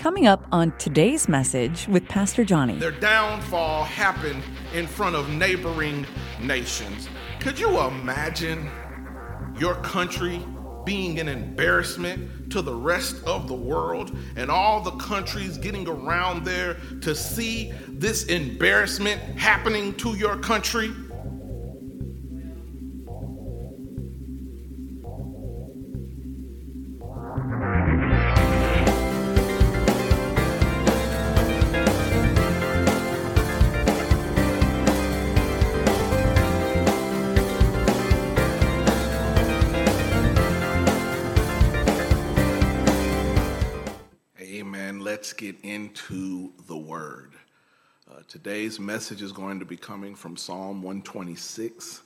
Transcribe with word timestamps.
Coming 0.00 0.26
up 0.26 0.46
on 0.50 0.72
today's 0.78 1.28
message 1.28 1.86
with 1.86 2.08
Pastor 2.08 2.42
Johnny. 2.42 2.78
Their 2.78 2.90
downfall 2.90 3.84
happened 3.84 4.42
in 4.72 4.86
front 4.86 5.14
of 5.14 5.28
neighboring 5.28 6.06
nations. 6.40 7.10
Could 7.38 7.58
you 7.58 7.78
imagine 7.78 8.70
your 9.58 9.74
country 9.82 10.42
being 10.86 11.20
an 11.20 11.28
embarrassment 11.28 12.50
to 12.50 12.62
the 12.62 12.74
rest 12.74 13.22
of 13.24 13.46
the 13.46 13.54
world 13.54 14.16
and 14.36 14.50
all 14.50 14.80
the 14.80 14.92
countries 14.92 15.58
getting 15.58 15.86
around 15.86 16.46
there 16.46 16.78
to 17.02 17.14
see 17.14 17.70
this 17.86 18.24
embarrassment 18.24 19.20
happening 19.38 19.92
to 19.96 20.16
your 20.16 20.38
country? 20.38 20.94
Into 45.90 46.52
the 46.68 46.76
word. 46.76 47.32
Uh, 48.08 48.20
today's 48.28 48.78
message 48.78 49.22
is 49.22 49.32
going 49.32 49.58
to 49.58 49.64
be 49.64 49.76
coming 49.76 50.14
from 50.14 50.36
Psalm 50.36 50.82
126, 50.82 52.02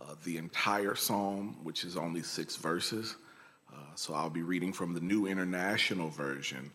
uh, 0.00 0.14
the 0.24 0.38
entire 0.38 0.94
psalm, 0.94 1.54
which 1.62 1.84
is 1.84 1.98
only 1.98 2.22
six 2.22 2.56
verses. 2.56 3.16
Uh, 3.70 3.76
so 3.94 4.14
I'll 4.14 4.30
be 4.30 4.40
reading 4.40 4.72
from 4.72 4.94
the 4.94 5.00
New 5.00 5.26
International 5.26 6.08
Version. 6.08 6.70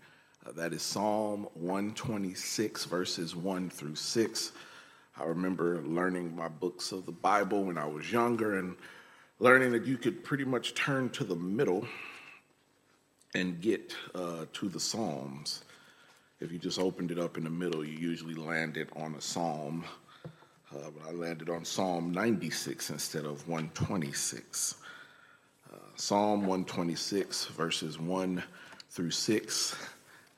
Uh, 0.45 0.51
that 0.51 0.71
is 0.71 0.83
Psalm 0.83 1.47
126, 1.55 2.85
verses 2.85 3.35
1 3.35 3.71
through 3.71 3.95
6. 3.95 4.51
I 5.19 5.23
remember 5.23 5.81
learning 5.81 6.35
my 6.35 6.47
books 6.47 6.91
of 6.91 7.07
the 7.07 7.11
Bible 7.11 7.63
when 7.63 7.79
I 7.79 7.87
was 7.87 8.11
younger 8.11 8.59
and 8.59 8.75
learning 9.39 9.71
that 9.71 9.87
you 9.87 9.97
could 9.97 10.23
pretty 10.23 10.45
much 10.45 10.75
turn 10.75 11.09
to 11.09 11.23
the 11.23 11.35
middle 11.35 11.87
and 13.33 13.59
get 13.59 13.95
uh, 14.13 14.45
to 14.53 14.69
the 14.69 14.79
Psalms. 14.79 15.63
If 16.41 16.51
you 16.51 16.57
just 16.57 16.79
opened 16.79 17.11
it 17.11 17.19
up 17.19 17.37
in 17.37 17.43
the 17.43 17.51
middle, 17.51 17.85
you 17.85 17.95
usually 17.95 18.33
landed 18.33 18.89
on 18.95 19.13
a 19.13 19.21
psalm. 19.21 19.85
Uh, 20.25 20.89
but 20.89 21.07
I 21.07 21.11
landed 21.11 21.51
on 21.51 21.63
Psalm 21.63 22.11
96 22.11 22.89
instead 22.89 23.25
of 23.25 23.47
126. 23.47 24.75
Uh, 25.71 25.75
psalm 25.95 26.41
126, 26.47 27.45
verses 27.45 27.99
1 27.99 28.41
through 28.89 29.11
6, 29.11 29.75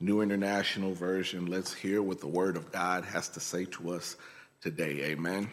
New 0.01 0.19
International 0.19 0.93
Version. 0.93 1.45
Let's 1.45 1.73
hear 1.73 2.01
what 2.01 2.19
the 2.19 2.27
Word 2.27 2.57
of 2.57 2.69
God 2.73 3.05
has 3.05 3.29
to 3.29 3.39
say 3.39 3.63
to 3.65 3.91
us 3.91 4.17
today. 4.59 5.05
Amen. 5.05 5.49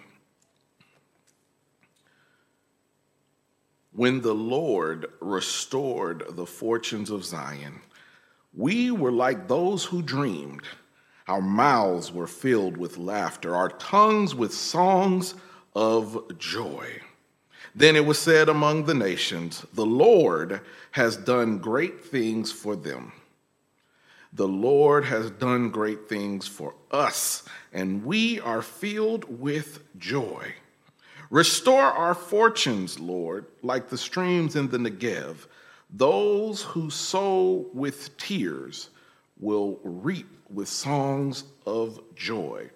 When 3.92 4.20
the 4.20 4.34
Lord 4.34 5.06
restored 5.20 6.24
the 6.30 6.46
fortunes 6.46 7.10
of 7.10 7.24
Zion, 7.24 7.80
we 8.54 8.90
were 8.90 9.12
like 9.12 9.48
those 9.48 9.84
who 9.84 10.02
dreamed. 10.02 10.62
Our 11.28 11.40
mouths 11.40 12.12
were 12.12 12.26
filled 12.26 12.76
with 12.76 12.98
laughter, 12.98 13.54
our 13.54 13.68
tongues 13.68 14.34
with 14.34 14.52
songs 14.52 15.34
of 15.74 16.38
joy. 16.38 17.00
Then 17.74 17.94
it 17.94 18.04
was 18.04 18.18
said 18.18 18.48
among 18.48 18.84
the 18.84 18.94
nations, 18.94 19.64
The 19.74 19.86
Lord 19.86 20.60
has 20.92 21.16
done 21.16 21.58
great 21.58 22.04
things 22.04 22.50
for 22.50 22.74
them. 22.74 23.12
The 24.32 24.48
Lord 24.48 25.04
has 25.06 25.30
done 25.30 25.70
great 25.70 26.08
things 26.08 26.46
for 26.46 26.74
us, 26.90 27.44
and 27.72 28.04
we 28.04 28.40
are 28.40 28.62
filled 28.62 29.40
with 29.40 29.82
joy. 29.98 30.54
Restore 31.30 31.82
our 31.82 32.14
fortunes, 32.14 32.98
Lord, 32.98 33.46
like 33.62 33.88
the 33.88 33.98
streams 33.98 34.56
in 34.56 34.68
the 34.68 34.78
Negev. 34.78 35.46
Those 35.92 36.62
who 36.62 36.88
sow 36.90 37.68
with 37.74 38.16
tears 38.16 38.90
will 39.38 39.80
reap 39.82 40.28
with 40.48 40.68
songs 40.68 41.44
of 41.66 42.00
joy. 42.14 42.70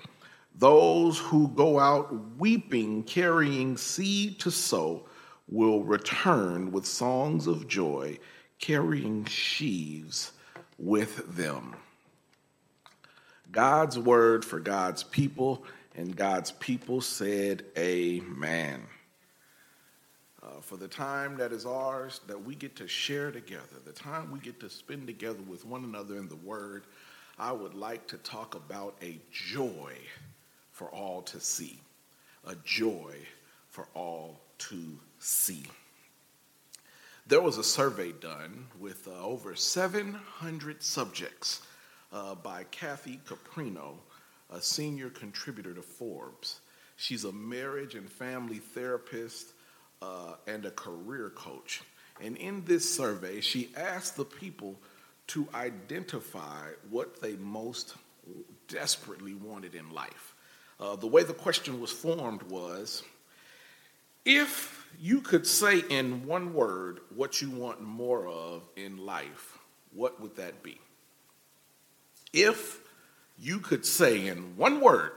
Those 0.56 1.18
who 1.18 1.48
go 1.48 1.78
out 1.78 2.38
weeping, 2.38 3.04
carrying 3.04 3.76
seed 3.76 4.40
to 4.40 4.50
sow, 4.50 5.06
will 5.48 5.82
return 5.84 6.72
with 6.72 6.86
songs 6.86 7.46
of 7.46 7.68
joy, 7.68 8.18
carrying 8.58 9.24
sheaves 9.26 10.32
with 10.78 11.36
them. 11.36 11.76
God's 13.50 13.98
word 13.98 14.44
for 14.44 14.58
God's 14.58 15.04
people, 15.04 15.64
and 15.96 16.16
God's 16.16 16.52
people 16.52 17.00
said, 17.00 17.64
Amen 17.78 18.82
uh, 20.44 20.60
for 20.60 20.76
the 20.76 20.88
time 20.88 21.36
that 21.38 21.52
is 21.52 21.64
ours 21.64 22.20
that 22.26 22.42
we 22.42 22.54
get 22.54 22.76
to 22.76 22.86
share 22.86 23.30
together, 23.30 23.62
the 23.84 23.92
time 23.92 24.30
we 24.30 24.38
get 24.38 24.60
to 24.60 24.68
spend 24.68 25.06
together 25.06 25.42
with 25.48 25.64
one 25.64 25.84
another 25.84 26.16
in 26.16 26.28
the 26.28 26.36
Word, 26.36 26.84
I 27.38 27.52
would 27.52 27.74
like 27.74 28.06
to 28.08 28.18
talk 28.18 28.54
about 28.54 28.96
a 29.02 29.18
joy 29.32 29.92
for 30.70 30.88
all 30.88 31.22
to 31.22 31.40
see. 31.40 31.78
A 32.46 32.54
joy 32.64 33.14
for 33.70 33.88
all 33.94 34.40
to 34.58 34.98
see. 35.18 35.64
There 37.26 37.40
was 37.40 37.56
a 37.56 37.64
survey 37.64 38.12
done 38.12 38.66
with 38.78 39.08
uh, 39.08 39.24
over 39.24 39.56
700 39.56 40.82
subjects 40.82 41.62
uh, 42.12 42.34
by 42.34 42.64
Kathy 42.70 43.18
Caprino, 43.26 43.94
a 44.50 44.60
senior 44.60 45.08
contributor 45.08 45.72
to 45.72 45.80
Forbes. 45.80 46.60
She's 46.96 47.24
a 47.24 47.32
marriage 47.32 47.94
and 47.94 48.08
family 48.08 48.58
therapist 48.58 49.53
uh, 50.04 50.34
and 50.46 50.64
a 50.66 50.70
career 50.70 51.30
coach. 51.30 51.82
And 52.20 52.36
in 52.36 52.64
this 52.64 52.94
survey, 52.94 53.40
she 53.40 53.70
asked 53.76 54.16
the 54.16 54.24
people 54.24 54.76
to 55.28 55.48
identify 55.54 56.68
what 56.90 57.20
they 57.20 57.34
most 57.36 57.94
desperately 58.68 59.34
wanted 59.34 59.74
in 59.74 59.90
life. 59.90 60.34
Uh, 60.78 60.96
the 60.96 61.06
way 61.06 61.22
the 61.22 61.32
question 61.32 61.80
was 61.80 61.90
formed 61.90 62.42
was 62.44 63.02
if 64.24 64.86
you 65.00 65.20
could 65.20 65.46
say 65.46 65.78
in 65.78 66.26
one 66.26 66.54
word 66.54 67.00
what 67.14 67.40
you 67.40 67.50
want 67.50 67.80
more 67.82 68.26
of 68.26 68.62
in 68.76 68.98
life, 68.98 69.58
what 69.92 70.20
would 70.20 70.36
that 70.36 70.62
be? 70.62 70.78
If 72.32 72.80
you 73.38 73.60
could 73.60 73.86
say 73.86 74.26
in 74.26 74.56
one 74.56 74.80
word 74.80 75.12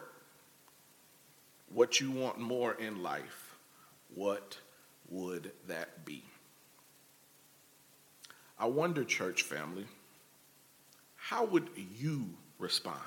what 1.69 1.99
you 1.99 2.11
want 2.11 2.39
more 2.39 2.73
in 2.73 3.03
life, 3.03 3.55
what 4.13 4.57
would 5.09 5.51
that 5.68 6.06
be? 6.06 6.23
I 8.59 8.66
wonder, 8.66 9.03
church 9.03 9.44
family, 9.44 9.85
how 11.16 11.45
would 11.45 11.69
you 12.00 12.25
respond? 12.57 12.97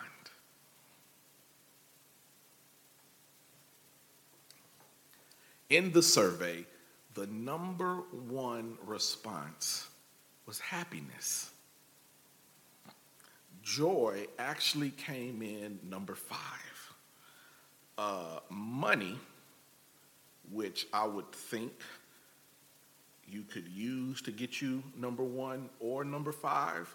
In 5.70 5.92
the 5.92 6.02
survey, 6.02 6.66
the 7.14 7.26
number 7.28 7.96
one 8.28 8.76
response 8.84 9.88
was 10.46 10.58
happiness. 10.58 11.50
Joy 13.62 14.26
actually 14.38 14.90
came 14.90 15.42
in 15.42 15.78
number 15.88 16.14
five. 16.14 16.94
Uh, 17.96 18.40
money 18.48 19.18
which 20.52 20.86
I 20.92 21.06
would 21.06 21.30
think 21.32 21.72
you 23.28 23.42
could 23.42 23.68
use 23.68 24.20
to 24.22 24.32
get 24.32 24.60
you 24.60 24.82
number 24.96 25.22
one 25.22 25.68
or 25.78 26.04
number 26.04 26.32
five, 26.32 26.92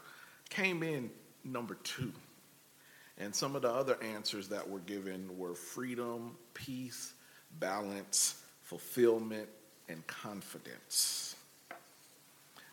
came 0.49 0.83
in 0.83 1.09
number 1.43 1.75
two. 1.83 2.11
And 3.17 3.33
some 3.33 3.55
of 3.55 3.61
the 3.61 3.69
other 3.69 3.97
answers 4.03 4.49
that 4.49 4.69
were 4.69 4.79
given 4.79 5.37
were 5.37 5.55
freedom, 5.55 6.35
peace, 6.53 7.13
balance, 7.59 8.41
fulfillment, 8.61 9.47
and 9.87 10.05
confidence. 10.07 11.35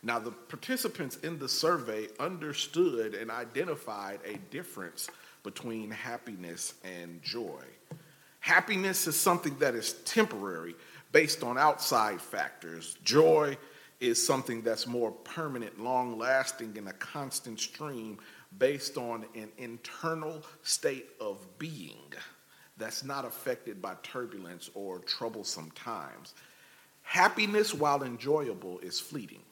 Now, 0.05 0.19
the 0.19 0.31
participants 0.31 1.15
in 1.17 1.39
the 1.39 1.47
survey 1.47 2.09
understood 2.19 3.15
and 3.15 3.31
identified 3.31 4.19
a 4.25 4.37
difference 4.51 5.09
between 5.43 5.89
happiness 5.91 6.73
and 6.83 7.21
joy. 7.21 7.61
Happiness 8.43 9.07
is 9.07 9.17
something 9.17 9.55
that 9.59 9.73
is 9.73 9.93
temporary 10.03 10.75
based 11.13 11.43
on 11.43 11.57
outside 11.57 12.19
factors. 12.19 12.97
Joy 13.05 13.57
is 14.01 14.21
something 14.21 14.61
that's 14.61 14.85
more 14.85 15.11
permanent, 15.11 15.79
long 15.79 16.17
lasting, 16.17 16.77
and 16.77 16.89
a 16.89 16.93
constant 16.93 17.57
stream 17.57 18.17
based 18.57 18.97
on 18.97 19.23
an 19.33 19.47
internal 19.57 20.43
state 20.61 21.07
of 21.21 21.39
being 21.57 22.11
that's 22.75 23.05
not 23.05 23.23
affected 23.23 23.81
by 23.81 23.95
turbulence 24.03 24.69
or 24.73 24.99
troublesome 24.99 25.71
times. 25.71 26.33
Happiness, 27.03 27.73
while 27.73 28.03
enjoyable, 28.03 28.77
is 28.79 28.99
fleeting. 28.99 29.43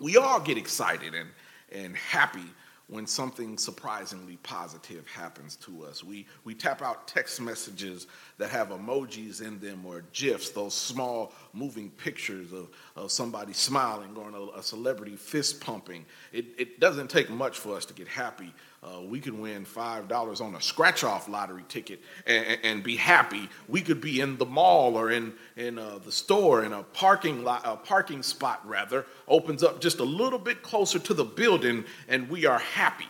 We 0.00 0.16
all 0.16 0.40
get 0.40 0.58
excited 0.58 1.14
and, 1.14 1.28
and 1.70 1.94
happy 1.94 2.50
when 2.86 3.06
something 3.06 3.56
surprisingly 3.56 4.36
positive 4.42 5.06
happens 5.08 5.56
to 5.56 5.84
us. 5.84 6.04
We, 6.04 6.26
we 6.44 6.54
tap 6.54 6.82
out 6.82 7.08
text 7.08 7.40
messages 7.40 8.06
that 8.36 8.50
have 8.50 8.68
emojis 8.68 9.40
in 9.40 9.58
them 9.58 9.86
or 9.86 10.04
GIFs, 10.12 10.50
those 10.50 10.74
small 10.74 11.32
moving 11.54 11.90
pictures 11.90 12.52
of, 12.52 12.68
of 12.94 13.10
somebody 13.10 13.54
smiling 13.54 14.16
or 14.16 14.28
a, 14.30 14.58
a 14.58 14.62
celebrity 14.62 15.16
fist 15.16 15.60
pumping. 15.60 16.04
It, 16.32 16.46
it 16.58 16.80
doesn't 16.80 17.08
take 17.08 17.30
much 17.30 17.58
for 17.58 17.74
us 17.74 17.86
to 17.86 17.94
get 17.94 18.06
happy 18.06 18.52
uh, 18.84 19.00
we 19.00 19.18
could 19.18 19.38
win 19.38 19.64
$5 19.64 20.40
on 20.40 20.54
a 20.54 20.60
scratch 20.60 21.04
off 21.04 21.28
lottery 21.28 21.64
ticket 21.68 22.00
and, 22.26 22.58
and, 22.62 22.82
be 22.82 22.96
happy. 22.96 23.48
We 23.66 23.80
could 23.80 24.00
be 24.00 24.20
in 24.20 24.36
the 24.36 24.44
mall 24.44 24.96
or 24.96 25.10
in, 25.10 25.32
in 25.56 25.78
uh, 25.78 25.98
the 26.04 26.12
store 26.12 26.64
in 26.64 26.72
a 26.72 26.82
parking, 26.82 27.44
lot, 27.44 27.62
a 27.64 27.76
parking 27.76 28.22
spot, 28.22 28.60
rather, 28.66 29.06
opens 29.26 29.62
up 29.62 29.80
just 29.80 30.00
a 30.00 30.04
little 30.04 30.38
bit 30.38 30.62
closer 30.62 30.98
to 30.98 31.14
the 31.14 31.24
building 31.24 31.84
and 32.08 32.28
we 32.28 32.44
are 32.44 32.58
happy. 32.58 33.08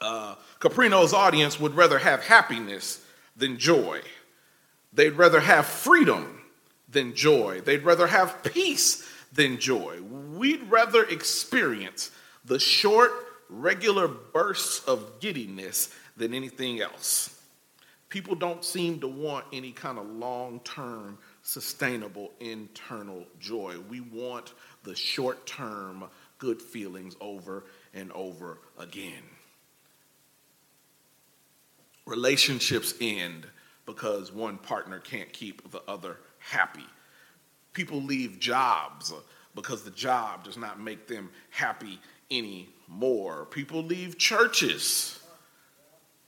Uh, 0.00 0.34
Caprino's 0.58 1.12
audience 1.12 1.60
would 1.60 1.74
rather 1.74 1.98
have 1.98 2.24
happiness 2.24 3.04
than 3.36 3.58
joy. 3.58 4.00
They'd 4.92 5.10
rather 5.10 5.40
have 5.40 5.66
freedom 5.66 6.40
than 6.88 7.14
joy. 7.14 7.60
They'd 7.60 7.84
rather 7.84 8.08
have 8.08 8.42
peace 8.42 9.08
than 9.32 9.58
joy. 9.58 10.00
We'd 10.02 10.68
rather 10.70 11.04
experience 11.04 12.10
the 12.44 12.58
short, 12.58 13.12
regular 13.48 14.08
bursts 14.08 14.84
of 14.86 15.20
giddiness 15.20 15.94
than 16.16 16.34
anything 16.34 16.80
else. 16.80 17.34
People 18.08 18.34
don't 18.34 18.64
seem 18.64 19.00
to 19.00 19.08
want 19.08 19.44
any 19.52 19.70
kind 19.70 19.98
of 19.98 20.06
long 20.06 20.60
term, 20.60 21.18
sustainable 21.42 22.32
internal 22.40 23.26
joy. 23.38 23.76
We 23.88 24.00
want 24.00 24.54
the 24.84 24.94
short 24.94 25.46
term 25.46 26.04
good 26.38 26.62
feelings 26.62 27.16
over 27.20 27.64
and 27.92 28.10
over 28.12 28.58
again. 28.78 29.22
Relationships 32.06 32.94
end 33.00 33.46
because 33.84 34.32
one 34.32 34.56
partner 34.56 34.98
can't 35.00 35.30
keep 35.32 35.70
the 35.70 35.82
other 35.86 36.16
happy. 36.38 36.86
People 37.74 38.02
leave 38.02 38.38
jobs 38.38 39.12
because 39.54 39.82
the 39.82 39.90
job 39.90 40.44
does 40.44 40.56
not 40.56 40.80
make 40.80 41.06
them 41.06 41.28
happy 41.50 42.00
anymore. 42.30 43.46
People 43.50 43.82
leave 43.82 44.18
churches 44.18 45.20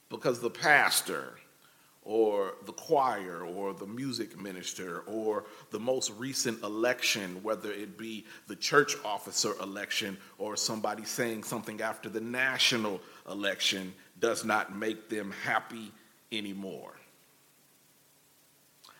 because 0.09 0.41
the 0.41 0.51
pastor 0.51 1.35
or 2.03 2.55
the 2.65 2.73
choir 2.73 3.43
or 3.45 3.75
the 3.75 3.87
music 3.87 4.41
minister 4.41 5.01
or 5.07 5.45
the 5.71 5.79
most 5.79 6.13
recent 6.17 6.61
election, 6.63 7.41
whether 7.43 7.71
it 7.71 7.99
be 7.99 8.25
the 8.49 8.57
church 8.57 8.97
officer 9.05 9.53
election 9.63 10.17
or 10.39 10.57
somebody 10.57 11.05
saying 11.05 11.43
something 11.43 11.81
after 11.83 12.09
the 12.09 12.21
national 12.21 13.01
election, 13.31 13.93
does 14.19 14.45
not 14.45 14.75
make 14.75 15.09
them 15.09 15.33
happy 15.45 15.93
anymore. 16.33 16.93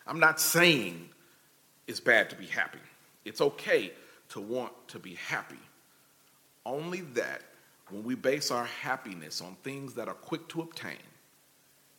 I'm 0.05 0.19
not 0.19 0.39
saying 0.39 1.09
it's 1.87 1.99
bad 1.99 2.29
to 2.29 2.35
be 2.35 2.45
happy. 2.45 2.79
It's 3.25 3.41
okay 3.41 3.91
to 4.29 4.41
want 4.41 4.71
to 4.89 4.99
be 4.99 5.15
happy. 5.15 5.59
Only 6.65 7.01
that 7.01 7.41
when 7.89 8.03
we 8.03 8.15
base 8.15 8.51
our 8.51 8.65
happiness 8.65 9.41
on 9.41 9.55
things 9.63 9.93
that 9.95 10.07
are 10.07 10.13
quick 10.13 10.47
to 10.49 10.61
obtain 10.61 10.97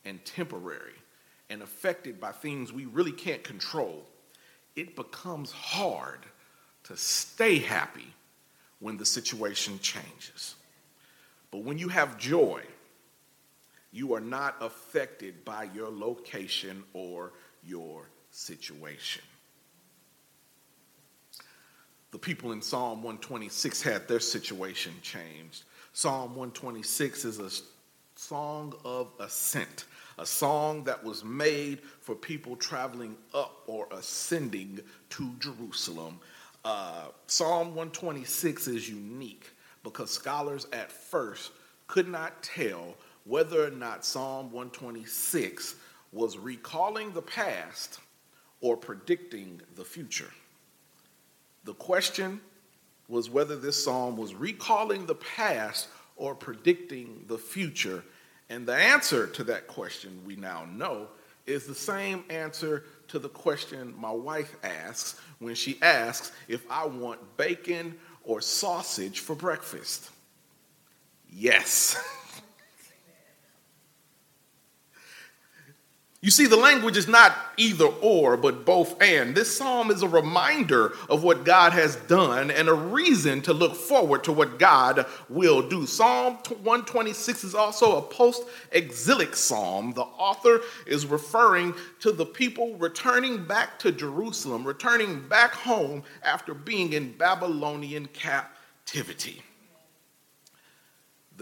and 0.04 0.24
temporary 0.24 0.94
and 1.50 1.62
affected 1.62 2.20
by 2.20 2.32
things 2.32 2.72
we 2.72 2.86
really 2.86 3.12
can't 3.12 3.44
control, 3.44 4.04
it 4.74 4.96
becomes 4.96 5.52
hard 5.52 6.20
to 6.84 6.96
stay 6.96 7.58
happy 7.58 8.14
when 8.80 8.96
the 8.96 9.04
situation 9.04 9.78
changes. 9.80 10.54
But 11.50 11.62
when 11.62 11.78
you 11.78 11.88
have 11.88 12.18
joy, 12.18 12.62
you 13.92 14.14
are 14.14 14.20
not 14.20 14.56
affected 14.60 15.44
by 15.44 15.64
your 15.74 15.90
location 15.90 16.82
or 16.94 17.32
your 17.62 18.08
situation 18.30 19.22
the 22.12 22.18
people 22.18 22.52
in 22.52 22.60
Psalm 22.60 23.02
126 23.02 23.82
had 23.82 24.06
their 24.06 24.20
situation 24.20 24.92
changed. 25.02 25.64
Psalm 25.94 26.36
126 26.36 27.24
is 27.24 27.38
a 27.38 27.50
song 28.18 28.74
of 28.84 29.08
ascent, 29.18 29.86
a 30.18 30.26
song 30.26 30.84
that 30.84 31.02
was 31.02 31.24
made 31.24 31.80
for 32.00 32.14
people 32.14 32.54
traveling 32.54 33.16
up 33.34 33.62
or 33.66 33.88
ascending 33.92 34.78
to 35.08 35.32
Jerusalem. 35.40 36.20
Uh, 36.64 37.06
Psalm 37.26 37.68
126 37.68 38.68
is 38.68 38.88
unique 38.88 39.50
because 39.82 40.10
scholars 40.10 40.66
at 40.72 40.92
first 40.92 41.52
could 41.86 42.08
not 42.08 42.42
tell 42.42 42.94
whether 43.24 43.66
or 43.66 43.70
not 43.70 44.04
Psalm 44.04 44.52
126 44.52 45.76
was 46.12 46.36
recalling 46.36 47.10
the 47.12 47.22
past 47.22 48.00
or 48.60 48.76
predicting 48.76 49.60
the 49.76 49.84
future. 49.84 50.30
The 51.64 51.74
question 51.74 52.40
was 53.08 53.30
whether 53.30 53.56
this 53.56 53.82
psalm 53.82 54.16
was 54.16 54.34
recalling 54.34 55.06
the 55.06 55.14
past 55.14 55.88
or 56.16 56.34
predicting 56.34 57.24
the 57.28 57.38
future. 57.38 58.04
And 58.48 58.66
the 58.66 58.74
answer 58.74 59.26
to 59.28 59.44
that 59.44 59.66
question 59.66 60.20
we 60.26 60.36
now 60.36 60.64
know 60.64 61.08
is 61.46 61.66
the 61.66 61.74
same 61.74 62.24
answer 62.30 62.84
to 63.08 63.18
the 63.18 63.28
question 63.28 63.94
my 63.98 64.10
wife 64.10 64.54
asks 64.62 65.20
when 65.38 65.54
she 65.54 65.78
asks 65.82 66.32
if 66.48 66.64
I 66.70 66.86
want 66.86 67.36
bacon 67.36 67.98
or 68.24 68.40
sausage 68.40 69.20
for 69.20 69.34
breakfast. 69.34 70.10
Yes. 71.30 71.96
You 76.24 76.30
see, 76.30 76.46
the 76.46 76.56
language 76.56 76.96
is 76.96 77.08
not 77.08 77.36
either 77.56 77.86
or, 77.86 78.36
but 78.36 78.64
both 78.64 79.02
and. 79.02 79.34
This 79.34 79.56
psalm 79.56 79.90
is 79.90 80.02
a 80.02 80.08
reminder 80.08 80.92
of 81.08 81.24
what 81.24 81.44
God 81.44 81.72
has 81.72 81.96
done 81.96 82.48
and 82.52 82.68
a 82.68 82.72
reason 82.74 83.42
to 83.42 83.52
look 83.52 83.74
forward 83.74 84.22
to 84.24 84.32
what 84.32 84.56
God 84.56 85.04
will 85.28 85.68
do. 85.68 85.84
Psalm 85.84 86.34
126 86.34 87.42
is 87.42 87.56
also 87.56 87.98
a 87.98 88.02
post 88.02 88.44
exilic 88.70 89.34
psalm. 89.34 89.94
The 89.94 90.02
author 90.02 90.60
is 90.86 91.06
referring 91.06 91.74
to 91.98 92.12
the 92.12 92.26
people 92.26 92.76
returning 92.76 93.44
back 93.44 93.80
to 93.80 93.90
Jerusalem, 93.90 94.64
returning 94.64 95.26
back 95.26 95.52
home 95.52 96.04
after 96.22 96.54
being 96.54 96.92
in 96.92 97.14
Babylonian 97.18 98.06
captivity. 98.06 99.42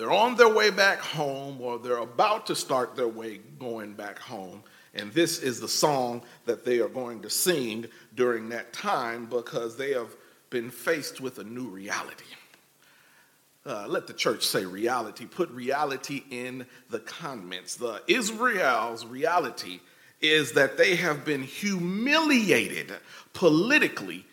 They're 0.00 0.11
on 0.11 0.35
their 0.35 0.49
way 0.49 0.71
back 0.71 0.99
home, 1.00 1.61
or 1.61 1.78
they're 1.78 1.99
about 1.99 2.47
to 2.47 2.54
start 2.54 2.97
their 2.97 3.07
way 3.07 3.42
going 3.59 3.92
back 3.92 4.19
home. 4.19 4.62
And 4.95 5.12
this 5.12 5.40
is 5.40 5.61
the 5.61 5.69
song 5.69 6.23
that 6.47 6.64
they 6.64 6.78
are 6.78 6.88
going 6.88 7.21
to 7.21 7.28
sing 7.28 7.85
during 8.14 8.49
that 8.49 8.73
time 8.73 9.26
because 9.26 9.76
they 9.76 9.92
have 9.92 10.16
been 10.49 10.71
faced 10.71 11.21
with 11.21 11.38
a 11.38 11.45
new 11.45 11.69
reality. 11.69 12.25
Uh, 13.66 13.85
let 13.88 14.07
the 14.07 14.14
church 14.14 14.47
say 14.47 14.64
reality. 14.64 15.26
Put 15.26 15.50
reality 15.50 16.23
in 16.30 16.64
the 16.88 17.00
comments. 17.00 17.75
The 17.75 18.00
Israel's 18.09 19.04
reality 19.04 19.80
is 20.23 20.52
that 20.52 20.78
they 20.78 20.97
have 20.97 21.26
been 21.26 21.42
humiliated 21.42 22.95
politically 23.35 24.25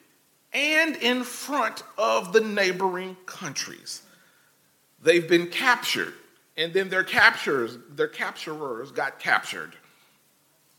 and 0.54 0.96
in 0.96 1.26
front 1.26 1.84
of 1.98 2.32
the 2.32 2.40
neighboring 2.40 3.18
countries. 3.26 4.04
They've 5.02 5.28
been 5.28 5.48
captured, 5.48 6.14
and 6.56 6.74
then 6.74 6.90
their 6.90 7.04
captures, 7.04 7.78
their 7.90 8.08
capturers 8.08 8.94
got 8.94 9.20
captured. 9.20 9.76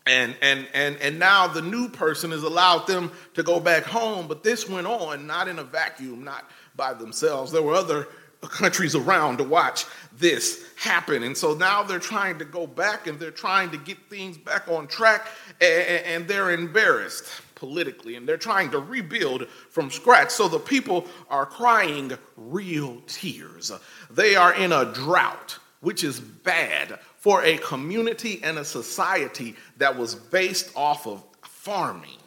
And 0.05 0.35
and 0.41 0.67
and 0.73 0.97
and 0.97 1.19
now 1.19 1.47
the 1.47 1.61
new 1.61 1.89
person 1.89 2.31
has 2.31 2.43
allowed 2.43 2.87
them 2.87 3.11
to 3.35 3.43
go 3.43 3.59
back 3.59 3.83
home 3.83 4.27
but 4.27 4.43
this 4.43 4.67
went 4.67 4.87
on 4.87 5.27
not 5.27 5.47
in 5.47 5.59
a 5.59 5.63
vacuum 5.63 6.23
not 6.23 6.49
by 6.75 6.93
themselves. 6.93 7.51
There 7.51 7.61
were 7.61 7.75
other 7.75 8.07
countries 8.41 8.95
around 8.95 9.37
to 9.37 9.43
watch 9.43 9.85
this 10.17 10.65
happen. 10.77 11.23
And 11.23 11.37
so 11.37 11.53
now 11.53 11.83
they're 11.83 11.99
trying 11.99 12.39
to 12.39 12.45
go 12.45 12.65
back 12.65 13.05
and 13.05 13.19
they're 13.19 13.31
trying 13.31 13.69
to 13.71 13.77
get 13.77 13.97
things 14.09 14.37
back 14.37 14.67
on 14.67 14.87
track 14.87 15.27
and, 15.59 16.05
and 16.05 16.27
they're 16.27 16.51
embarrassed 16.51 17.25
politically 17.59 18.15
and 18.15 18.27
they're 18.27 18.37
trying 18.37 18.71
to 18.71 18.79
rebuild 18.79 19.47
from 19.69 19.91
scratch 19.91 20.31
so 20.31 20.47
the 20.47 20.59
people 20.59 21.05
are 21.29 21.45
crying 21.45 22.11
real 22.37 23.01
tears 23.05 23.71
they 24.09 24.35
are 24.35 24.53
in 24.55 24.71
a 24.71 24.85
drought 24.93 25.59
which 25.81 26.03
is 26.03 26.19
bad 26.19 26.99
for 27.17 27.43
a 27.43 27.57
community 27.57 28.39
and 28.43 28.57
a 28.57 28.65
society 28.65 29.55
that 29.77 29.97
was 29.97 30.15
based 30.15 30.71
off 30.75 31.05
of 31.05 31.23
farming. 31.43 32.17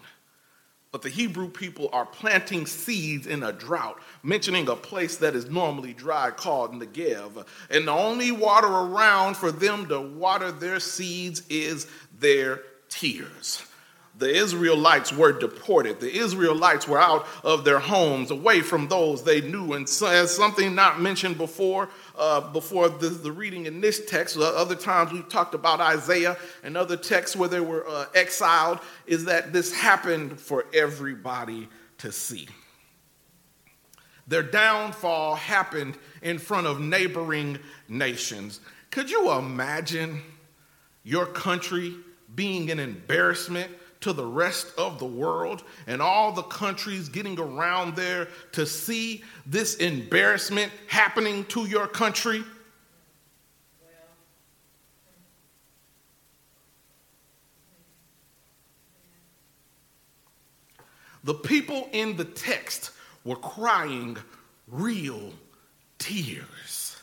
But 0.90 1.00
the 1.00 1.08
Hebrew 1.08 1.48
people 1.48 1.88
are 1.94 2.04
planting 2.04 2.66
seeds 2.66 3.26
in 3.26 3.42
a 3.42 3.52
drought, 3.52 3.98
mentioning 4.22 4.68
a 4.68 4.76
place 4.76 5.16
that 5.16 5.34
is 5.34 5.48
normally 5.48 5.94
dry 5.94 6.30
called 6.30 6.72
Negev. 6.72 7.46
And 7.70 7.88
the 7.88 7.92
only 7.92 8.30
water 8.30 8.66
around 8.66 9.38
for 9.38 9.50
them 9.50 9.88
to 9.88 10.00
water 10.00 10.52
their 10.52 10.80
seeds 10.80 11.42
is 11.48 11.86
their 12.18 12.60
tears. 12.90 13.64
The 14.22 14.32
Israelites 14.32 15.12
were 15.12 15.32
deported. 15.32 15.98
The 15.98 16.16
Israelites 16.16 16.86
were 16.86 17.00
out 17.00 17.26
of 17.42 17.64
their 17.64 17.80
homes, 17.80 18.30
away 18.30 18.60
from 18.60 18.86
those 18.86 19.24
they 19.24 19.40
knew. 19.40 19.72
And 19.72 19.88
so, 19.88 20.06
as 20.06 20.32
something 20.32 20.76
not 20.76 21.00
mentioned 21.00 21.36
before, 21.36 21.88
uh, 22.16 22.52
before 22.52 22.88
the, 22.88 23.08
the, 23.08 23.32
reading 23.32 23.66
in 23.66 23.80
this 23.80 24.06
text, 24.06 24.36
uh, 24.36 24.42
other 24.42 24.76
times 24.76 25.12
we've 25.12 25.28
talked 25.28 25.56
about 25.56 25.80
Isaiah 25.80 26.36
and 26.62 26.76
other 26.76 26.96
texts 26.96 27.34
where 27.34 27.48
they 27.48 27.58
were 27.58 27.84
uh, 27.88 28.06
exiled, 28.14 28.78
is 29.08 29.24
that 29.24 29.52
this 29.52 29.74
happened 29.74 30.38
for 30.38 30.66
everybody 30.72 31.68
to 31.98 32.12
see. 32.12 32.46
Their 34.28 34.44
downfall 34.44 35.34
happened 35.34 35.98
in 36.22 36.38
front 36.38 36.68
of 36.68 36.78
neighboring 36.78 37.58
nations. 37.88 38.60
Could 38.92 39.10
you 39.10 39.32
imagine 39.32 40.22
your 41.02 41.26
country 41.26 41.96
being 42.36 42.70
an 42.70 42.78
embarrassment 42.78 43.68
to 44.02 44.12
the 44.12 44.24
rest 44.24 44.72
of 44.76 44.98
the 44.98 45.06
world 45.06 45.64
and 45.86 46.02
all 46.02 46.32
the 46.32 46.42
countries 46.42 47.08
getting 47.08 47.38
around 47.38 47.96
there 47.96 48.28
to 48.52 48.66
see 48.66 49.22
this 49.46 49.76
embarrassment 49.76 50.70
happening 50.86 51.44
to 51.46 51.66
your 51.66 51.86
country? 51.86 52.44
The 61.24 61.34
people 61.34 61.88
in 61.92 62.16
the 62.16 62.24
text 62.24 62.90
were 63.24 63.36
crying 63.36 64.16
real 64.66 65.32
tears. 65.98 66.96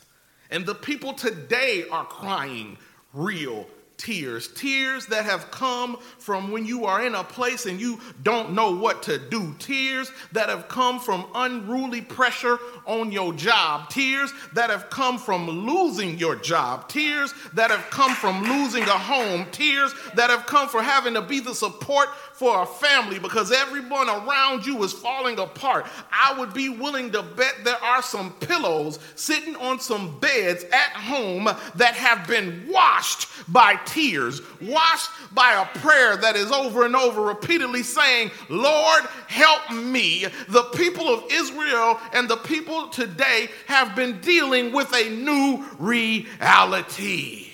And 0.50 0.66
the 0.66 0.74
people 0.74 1.14
today 1.14 1.84
are 1.90 2.04
crying 2.04 2.76
real 3.14 3.66
tears. 4.00 4.48
Tears 4.48 5.06
that 5.06 5.24
have 5.24 5.50
come 5.50 5.98
from 6.18 6.50
when 6.50 6.64
you 6.64 6.86
are 6.86 7.04
in 7.04 7.14
a 7.14 7.22
place 7.22 7.66
and 7.66 7.80
you 7.80 8.00
don't 8.22 8.52
know 8.52 8.74
what 8.74 9.02
to 9.04 9.18
do. 9.18 9.54
Tears 9.58 10.10
that 10.32 10.48
have 10.48 10.68
come 10.68 10.98
from 10.98 11.26
unruly 11.34 12.00
pressure 12.00 12.58
on 12.86 13.12
your 13.12 13.32
job. 13.34 13.90
Tears 13.90 14.32
that 14.54 14.70
have 14.70 14.88
come 14.90 15.18
from 15.18 15.48
losing 15.48 16.18
your 16.18 16.36
job. 16.36 16.88
Tears 16.88 17.34
that 17.52 17.70
have 17.70 17.88
come 17.90 18.14
from 18.14 18.42
losing 18.44 18.84
a 18.84 18.86
home. 18.86 19.46
Tears 19.52 19.92
that 20.14 20.30
have 20.30 20.46
come 20.46 20.68
from 20.68 20.84
having 20.84 21.14
to 21.14 21.22
be 21.22 21.40
the 21.40 21.54
support 21.54 22.08
for 22.32 22.62
a 22.62 22.66
family 22.66 23.18
because 23.18 23.52
everyone 23.52 24.08
around 24.08 24.64
you 24.64 24.82
is 24.82 24.92
falling 24.94 25.38
apart. 25.38 25.86
I 26.10 26.38
would 26.38 26.54
be 26.54 26.70
willing 26.70 27.12
to 27.12 27.22
bet 27.22 27.54
there 27.64 27.82
are 27.82 28.02
some 28.02 28.32
pillows 28.34 28.98
sitting 29.14 29.56
on 29.56 29.78
some 29.78 30.18
beds 30.20 30.64
at 30.72 30.92
home 30.92 31.44
that 31.74 31.94
have 31.94 32.26
been 32.26 32.66
washed 32.68 33.28
by 33.52 33.76
tears, 33.92 34.40
washed 34.60 35.10
by 35.32 35.52
a 35.52 35.78
prayer 35.78 36.16
that 36.16 36.36
is 36.36 36.50
over 36.50 36.84
and 36.84 36.96
over 36.96 37.22
repeatedly 37.22 37.82
saying, 37.82 38.30
Lord, 38.48 39.04
help 39.26 39.72
me. 39.72 40.26
The 40.48 40.64
people 40.74 41.08
of 41.08 41.24
Israel 41.30 41.98
and 42.12 42.28
the 42.28 42.36
people 42.36 42.88
today 42.88 43.48
have 43.66 43.94
been 43.94 44.20
dealing 44.20 44.72
with 44.72 44.92
a 44.94 45.10
new 45.10 45.64
reality. 45.78 47.48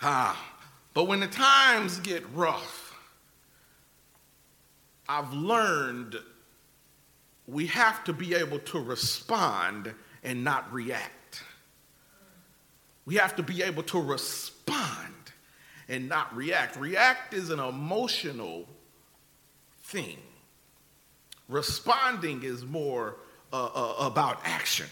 Ah, 0.00 0.40
but 0.94 1.04
when 1.04 1.20
the 1.20 1.26
times 1.26 1.98
get 2.00 2.22
rough, 2.32 2.94
I've 5.08 5.32
learned 5.32 6.16
we 7.46 7.66
have 7.66 8.04
to 8.04 8.12
be 8.12 8.34
able 8.34 8.58
to 8.60 8.78
respond 8.78 9.94
and 10.22 10.44
not 10.44 10.70
react. 10.72 11.12
We 13.08 13.14
have 13.14 13.36
to 13.36 13.42
be 13.42 13.62
able 13.62 13.84
to 13.84 14.02
respond 14.02 15.14
and 15.88 16.10
not 16.10 16.36
react. 16.36 16.76
React 16.76 17.32
is 17.32 17.48
an 17.48 17.58
emotional 17.58 18.68
thing, 19.84 20.18
responding 21.48 22.42
is 22.42 22.66
more 22.66 23.16
uh, 23.50 23.64
uh, 23.64 23.94
about 24.00 24.40
action. 24.44 24.88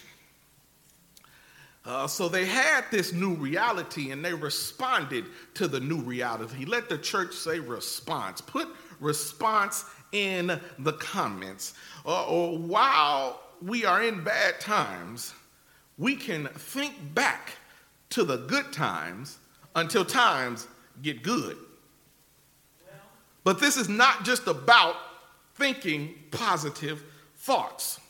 Uh, 1.85 2.07
so 2.07 2.27
they 2.31 2.47
had 2.47 2.87
this 2.91 3.13
new 3.13 3.35
reality 3.35 4.13
and 4.13 4.25
they 4.25 4.33
responded 4.33 5.27
to 5.53 5.69
the 5.69 5.79
new 5.79 5.99
reality. 5.99 6.65
Let 6.65 6.89
the 6.89 6.97
church 6.97 7.35
say 7.35 7.61
response. 7.61 8.41
Put 8.41 8.69
response 8.99 9.85
in 10.13 10.59
the 10.79 10.95
comments. 10.95 11.75
Uh, 12.07 12.27
or 12.27 12.57
while 12.57 13.43
we 13.61 13.85
are 13.85 14.03
in 14.03 14.25
bad 14.25 14.59
times, 14.59 15.35
we 15.99 16.17
can 16.17 16.47
think 16.47 16.95
back 17.13 17.53
to 18.11 18.25
the 18.25 18.37
good 18.37 18.73
times 18.73 19.39
until 19.75 20.05
times 20.05 20.67
get 21.03 21.23
good. 21.23 21.57
But 23.45 23.61
this 23.61 23.77
is 23.77 23.89
not 23.89 24.25
just 24.25 24.49
about 24.49 24.97
thinking 25.55 26.15
positive 26.31 27.03
thoughts. 27.37 28.01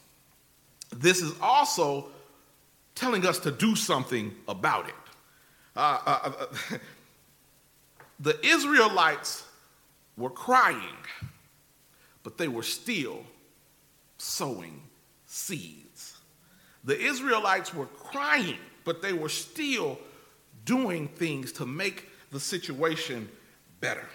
This 0.95 1.21
is 1.21 1.33
also 1.43 2.07
telling 2.95 3.27
us 3.27 3.39
to 3.41 3.51
do 3.51 3.77
something 3.77 4.35
about 4.49 4.89
it. 4.89 4.95
Uh, 5.77 5.99
uh, 6.07 6.33
uh 6.73 6.79
the 8.21 8.45
Israelites 8.45 9.45
were 10.17 10.31
crying, 10.31 10.97
but 12.23 12.39
they 12.39 12.49
were 12.49 12.63
still 12.63 13.23
sowing 14.19 14.83
seeds. 15.27 16.17
The 16.85 16.99
Israelites 16.99 17.75
were 17.75 17.87
crying, 17.87 18.59
but 18.87 19.03
they 19.03 19.13
were 19.13 19.29
still 19.29 19.99
doing 20.65 21.09
things 21.09 21.53
to 21.53 21.67
make 21.67 22.09
the 22.33 22.41
situation 22.41 23.29
better. 23.81 24.09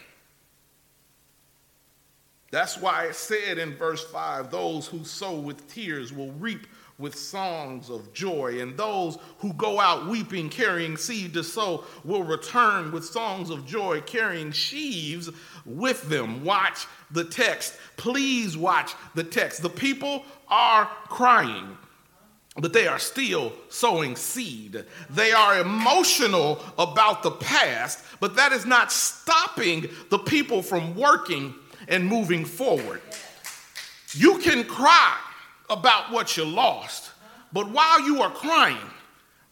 That's 2.50 2.78
why 2.78 3.06
it 3.06 3.16
said 3.16 3.60
in 3.60 3.76
verse 3.76 4.04
5 4.06 4.50
those 4.50 4.88
who 4.88 5.04
sow 5.04 5.40
with 5.40 5.72
tears 5.72 6.12
will 6.12 6.32
reap 6.34 6.66
with 6.98 7.16
songs 7.16 7.90
of 7.90 8.14
joy, 8.14 8.62
and 8.62 8.78
those 8.78 9.18
who 9.40 9.52
go 9.54 9.80
out 9.80 10.08
weeping, 10.08 10.50
carrying 10.50 10.96
seed 10.96 11.34
to 11.34 11.44
sow, 11.44 11.84
will 12.04 12.24
return 12.24 12.92
with 12.92 13.04
songs 13.04 13.50
of 13.50 13.66
joy, 13.66 14.00
carrying 14.02 14.52
sheaves 14.52 15.30
with 15.66 16.08
them. 16.10 16.44
Watch 16.46 16.86
the 17.10 17.24
text. 17.24 17.76
Please 17.98 18.56
watch 18.56 18.94
the 19.16 19.24
text. 19.24 19.64
The 19.64 19.70
people 19.70 20.24
are 20.48 20.86
crying 21.08 21.76
but 22.58 22.74
they 22.74 22.88
are 22.88 23.00
still 23.00 23.54
sowing 23.70 24.16
seed. 24.16 24.84
They 25.10 25.32
are 25.32 25.60
emotional 25.60 26.62
about 26.78 27.24
the 27.24 27.32
past, 27.32 28.04
but 28.20 28.36
that 28.36 28.52
is 28.52 28.66
not 28.66 28.92
stopping 28.92 29.88
the 30.10 30.20
people 30.20 30.62
from 30.62 30.96
working 30.96 31.56
and 31.88 32.06
moving 32.06 32.44
forward. 32.44 33.02
You 34.14 34.38
can 34.40 34.66
cry 34.66 35.18
about 35.70 36.12
what 36.12 36.36
you 36.36 36.44
lost, 36.44 37.12
but 37.54 37.70
while 37.72 38.02
you 38.02 38.22
are 38.22 38.32
crying, 38.32 38.78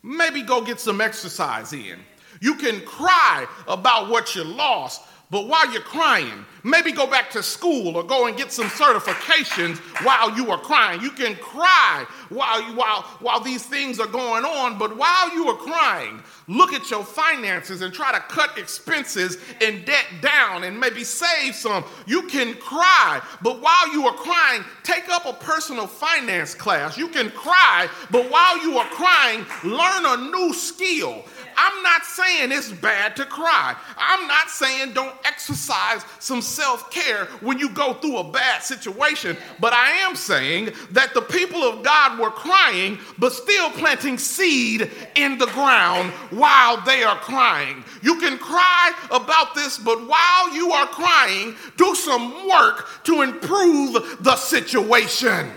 maybe 0.04 0.42
go 0.42 0.62
get 0.62 0.80
some 0.82 1.00
exercise 1.00 1.72
in. 1.72 2.00
You 2.42 2.56
can 2.56 2.82
cry 2.82 3.48
about 3.68 4.10
what 4.10 4.36
you 4.36 4.44
lost, 4.44 5.02
but 5.32 5.48
while 5.48 5.72
you're 5.72 5.82
crying, 5.82 6.44
maybe 6.64 6.92
go 6.92 7.06
back 7.06 7.30
to 7.32 7.44
school 7.44 7.96
or 7.96 8.04
go 8.04 8.26
and 8.26 8.36
get 8.36 8.52
some 8.52 8.66
certifications 8.66 9.78
while 10.04 10.36
you 10.36 10.50
are 10.50 10.58
crying. 10.58 11.02
You 11.02 11.12
can 11.12 11.36
cry 11.36 12.08
while, 12.30 12.68
you, 12.68 12.76
while, 12.76 13.04
while 13.20 13.40
these 13.40 13.64
things 13.64 14.00
are 14.00 14.08
going 14.08 14.44
on, 14.44 14.80
but 14.80 14.98
while 14.98 15.32
you 15.36 15.48
are 15.48 15.56
crying, 15.56 16.24
look 16.48 16.74
at 16.74 16.90
your 16.90 17.04
finances 17.04 17.82
and 17.82 17.94
try 17.94 18.12
to 18.12 18.20
cut 18.22 18.58
expenses 18.58 19.38
and 19.62 19.86
debt 19.86 20.06
down 20.22 20.64
and 20.64 20.80
maybe 20.80 21.04
save 21.04 21.54
some. 21.54 21.86
You 22.08 22.24
can 22.24 22.56
cry, 22.56 23.22
but 23.44 23.62
while 23.62 23.94
you 23.94 24.08
are 24.08 24.16
crying, 24.16 24.64
take 24.82 25.10
up 25.10 25.28
a 25.28 25.34
personal 25.34 25.86
finance 25.86 26.56
class. 26.56 26.98
You 26.98 27.08
can 27.08 27.30
cry, 27.30 27.88
but 28.10 28.32
while 28.32 28.60
you 28.64 28.80
are 28.80 28.90
crying, 28.90 29.46
learn 29.64 30.06
a 30.06 30.32
new 30.32 30.54
skill. 30.56 31.24
I'm 31.62 31.84
not 31.84 32.06
saying 32.06 32.54
it's 32.54 32.72
bad 32.72 33.18
to 33.18 33.26
cry. 33.26 33.76
I'm 33.98 34.28
not 34.28 34.50
saying 34.50 34.94
don't 34.94 35.14
exercise 35.26 36.04
some 36.20 36.42
self 36.42 36.92
care 36.92 37.26
when 37.42 37.60
you 37.60 37.70
go 37.70 37.94
through 37.94 38.18
a 38.18 38.32
bad 38.32 38.64
situation. 38.64 39.38
But 39.60 39.74
I 39.74 39.90
am 40.08 40.16
saying 40.16 40.72
that 40.92 41.14
the 41.14 41.22
people 41.22 41.64
of 41.64 41.84
God 41.84 42.20
were 42.20 42.32
crying, 42.32 42.98
but 43.18 43.34
still 43.34 43.70
planting 43.72 44.18
seed 44.18 44.90
in 45.16 45.38
the 45.38 45.48
ground 45.48 46.12
while 46.32 46.82
they 46.82 47.04
are 47.04 47.18
crying. 47.18 47.84
You 48.02 48.20
can 48.20 48.38
cry 48.38 48.94
about 49.12 49.56
this, 49.56 49.78
but 49.78 50.08
while 50.08 50.56
you 50.56 50.72
are 50.72 50.88
crying, 50.88 51.56
do 51.78 51.96
some 51.96 52.48
work 52.48 53.04
to 53.06 53.22
improve 53.22 54.18
the 54.22 54.36
situation. 54.36 55.52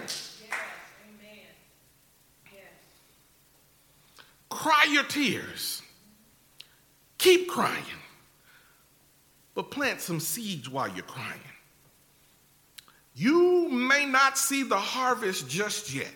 Cry 4.50 4.87
your 4.90 5.04
tears. 5.04 5.83
Keep 7.19 7.49
crying, 7.49 7.83
but 9.55 9.71
plant 9.71 10.01
some 10.01 10.21
seeds 10.21 10.69
while 10.69 10.89
you're 10.89 11.05
crying. 11.05 11.41
You 13.15 13.69
may 13.69 14.07
not 14.07 14.39
see 14.39 14.63
the 14.63 14.77
harvest 14.77 15.49
just 15.49 15.95
yet, 15.95 16.13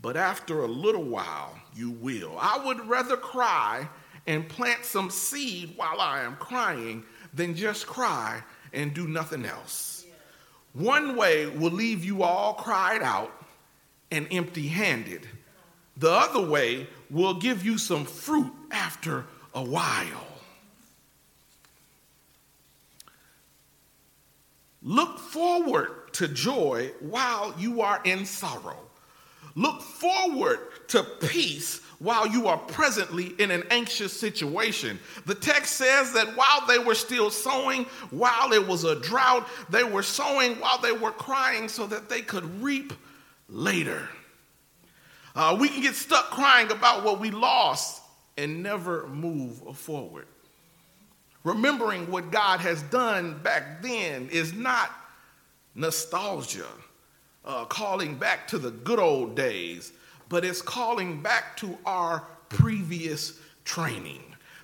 but 0.00 0.16
after 0.16 0.62
a 0.62 0.68
little 0.68 1.02
while, 1.02 1.58
you 1.74 1.90
will. 1.90 2.36
I 2.38 2.64
would 2.64 2.86
rather 2.88 3.16
cry 3.16 3.88
and 4.26 4.48
plant 4.48 4.84
some 4.84 5.10
seed 5.10 5.72
while 5.76 6.00
I 6.00 6.20
am 6.22 6.36
crying 6.36 7.04
than 7.34 7.56
just 7.56 7.86
cry 7.86 8.42
and 8.72 8.94
do 8.94 9.08
nothing 9.08 9.44
else. 9.44 10.04
One 10.72 11.16
way 11.16 11.46
will 11.46 11.72
leave 11.72 12.04
you 12.04 12.22
all 12.22 12.54
cried 12.54 13.02
out 13.02 13.32
and 14.12 14.28
empty 14.30 14.68
handed. 14.68 15.28
The 15.96 16.10
other 16.10 16.46
way 16.48 16.86
will 17.10 17.34
give 17.34 17.64
you 17.64 17.76
some 17.76 18.04
fruit 18.04 18.52
after 18.70 19.24
a 19.54 19.62
while. 19.62 20.29
Look 24.82 25.18
forward 25.18 26.12
to 26.14 26.28
joy 26.28 26.92
while 27.00 27.54
you 27.58 27.82
are 27.82 28.00
in 28.04 28.24
sorrow. 28.24 28.78
Look 29.54 29.82
forward 29.82 30.58
to 30.88 31.02
peace 31.02 31.80
while 31.98 32.26
you 32.26 32.46
are 32.46 32.56
presently 32.56 33.34
in 33.38 33.50
an 33.50 33.64
anxious 33.70 34.18
situation. 34.18 34.98
The 35.26 35.34
text 35.34 35.76
says 35.76 36.12
that 36.14 36.34
while 36.34 36.66
they 36.66 36.78
were 36.78 36.94
still 36.94 37.30
sowing, 37.30 37.84
while 38.10 38.52
it 38.52 38.66
was 38.66 38.84
a 38.84 38.98
drought, 39.00 39.46
they 39.68 39.84
were 39.84 40.02
sowing 40.02 40.54
while 40.60 40.78
they 40.78 40.92
were 40.92 41.10
crying 41.10 41.68
so 41.68 41.86
that 41.88 42.08
they 42.08 42.22
could 42.22 42.62
reap 42.62 42.94
later. 43.48 44.08
Uh, 45.34 45.56
we 45.60 45.68
can 45.68 45.82
get 45.82 45.94
stuck 45.94 46.30
crying 46.30 46.70
about 46.72 47.04
what 47.04 47.20
we 47.20 47.30
lost 47.30 48.02
and 48.38 48.62
never 48.62 49.06
move 49.08 49.76
forward. 49.76 50.26
Remembering 51.44 52.10
what 52.10 52.30
God 52.30 52.60
has 52.60 52.82
done 52.84 53.38
back 53.42 53.82
then 53.82 54.28
is 54.30 54.52
not 54.52 54.90
nostalgia, 55.74 56.66
uh, 57.44 57.64
calling 57.64 58.16
back 58.16 58.46
to 58.48 58.58
the 58.58 58.70
good 58.70 58.98
old 58.98 59.34
days, 59.34 59.92
but 60.28 60.44
it's 60.44 60.60
calling 60.60 61.22
back 61.22 61.56
to 61.56 61.78
our 61.86 62.24
previous 62.50 63.38
training. 63.64 64.22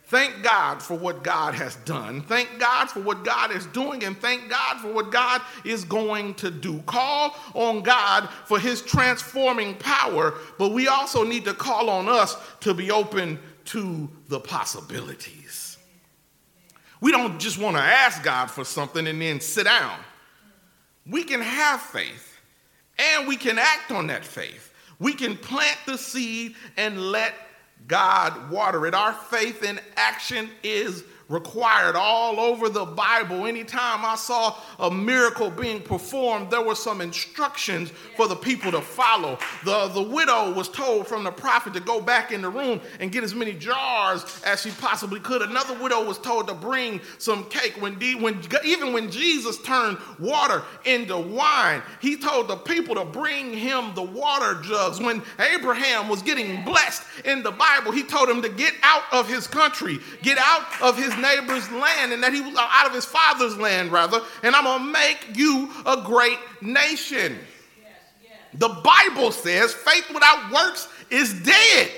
Thank 0.08 0.44
God 0.44 0.80
for 0.80 0.96
what 0.96 1.24
God 1.24 1.54
has 1.54 1.74
done. 1.76 2.22
Thank 2.22 2.60
God 2.60 2.86
for 2.86 3.00
what 3.00 3.24
God 3.24 3.50
is 3.50 3.66
doing, 3.66 4.04
and 4.04 4.16
thank 4.16 4.48
God 4.48 4.80
for 4.80 4.92
what 4.92 5.10
God 5.10 5.42
is 5.64 5.84
going 5.84 6.34
to 6.34 6.50
do. 6.50 6.78
Call 6.82 7.34
on 7.54 7.82
God 7.82 8.28
for 8.44 8.60
his 8.60 8.82
transforming 8.82 9.74
power, 9.76 10.34
but 10.58 10.70
we 10.70 10.86
also 10.86 11.24
need 11.24 11.44
to 11.46 11.54
call 11.54 11.90
on 11.90 12.08
us 12.08 12.36
to 12.60 12.72
be 12.72 12.92
open 12.92 13.40
to 13.64 14.08
the 14.28 14.38
possibilities. 14.38 15.35
We 17.00 17.12
don't 17.12 17.38
just 17.38 17.58
want 17.58 17.76
to 17.76 17.82
ask 17.82 18.22
God 18.22 18.50
for 18.50 18.64
something 18.64 19.06
and 19.06 19.20
then 19.20 19.40
sit 19.40 19.64
down. 19.64 19.98
We 21.06 21.24
can 21.24 21.40
have 21.40 21.80
faith 21.80 22.38
and 22.98 23.28
we 23.28 23.36
can 23.36 23.58
act 23.58 23.92
on 23.92 24.06
that 24.08 24.24
faith. 24.24 24.72
We 24.98 25.12
can 25.12 25.36
plant 25.36 25.78
the 25.86 25.98
seed 25.98 26.54
and 26.76 26.98
let 26.98 27.34
God 27.86 28.50
water 28.50 28.86
it. 28.86 28.94
Our 28.94 29.12
faith 29.12 29.62
in 29.62 29.78
action 29.96 30.50
is 30.62 31.04
required 31.28 31.96
all 31.96 32.38
over 32.38 32.68
the 32.68 32.84
Bible. 32.84 33.46
Anytime 33.46 34.04
I 34.04 34.14
saw 34.14 34.56
a 34.78 34.90
miracle 34.90 35.50
being 35.50 35.82
performed, 35.82 36.50
there 36.50 36.62
were 36.62 36.76
some 36.76 37.00
instructions 37.00 37.90
for 38.16 38.28
the 38.28 38.36
people 38.36 38.70
to 38.70 38.80
follow. 38.80 39.38
The, 39.64 39.88
the 39.88 40.02
widow 40.02 40.52
was 40.52 40.68
told 40.68 41.08
from 41.08 41.24
the 41.24 41.32
prophet 41.32 41.74
to 41.74 41.80
go 41.80 42.00
back 42.00 42.30
in 42.30 42.42
the 42.42 42.48
room 42.48 42.80
and 43.00 43.10
get 43.10 43.24
as 43.24 43.34
many 43.34 43.54
jars 43.54 44.40
as 44.44 44.62
she 44.62 44.70
possibly 44.70 45.18
could. 45.18 45.42
Another 45.42 45.74
widow 45.82 46.04
was 46.04 46.18
told 46.18 46.46
to 46.46 46.54
bring 46.54 47.00
some 47.18 47.44
cake. 47.48 47.74
When, 47.80 47.94
when 48.20 48.40
even 48.64 48.92
when 48.92 49.10
Jesus 49.10 49.60
turned 49.62 49.98
water 50.20 50.62
into 50.84 51.16
wine, 51.16 51.82
he 52.00 52.16
told 52.16 52.48
the 52.48 52.56
people 52.56 52.94
to 52.94 53.04
bring 53.04 53.52
him 53.52 53.94
the 53.94 54.02
water 54.02 54.60
jugs. 54.62 55.00
When 55.00 55.22
Abraham 55.40 56.08
was 56.08 56.22
getting 56.22 56.64
blessed 56.64 57.02
in 57.24 57.42
the 57.42 57.50
Bible, 57.50 57.90
he 57.90 58.04
told 58.04 58.28
him 58.28 58.42
to 58.42 58.48
get 58.48 58.74
out 58.82 59.02
of 59.12 59.28
his 59.28 59.48
country, 59.48 59.98
get 60.22 60.38
out 60.38 60.64
of 60.80 60.96
his 60.96 61.15
neighbor's 61.18 61.70
land 61.70 62.12
and 62.12 62.22
that 62.22 62.32
he 62.32 62.40
was 62.40 62.54
out 62.56 62.86
of 62.86 62.94
his 62.94 63.04
father's 63.04 63.56
land, 63.56 63.92
rather, 63.92 64.20
and 64.42 64.54
I'm 64.54 64.64
going 64.64 64.80
to 64.80 64.92
make 64.92 65.36
you 65.36 65.70
a 65.84 66.02
great 66.02 66.38
nation. 66.60 67.38
Yes, 67.80 67.90
yes. 68.22 68.32
The 68.54 68.68
Bible 68.68 69.32
says 69.32 69.74
faith 69.74 70.08
without 70.12 70.52
works 70.52 70.88
is 71.10 71.32
dead. 71.42 71.90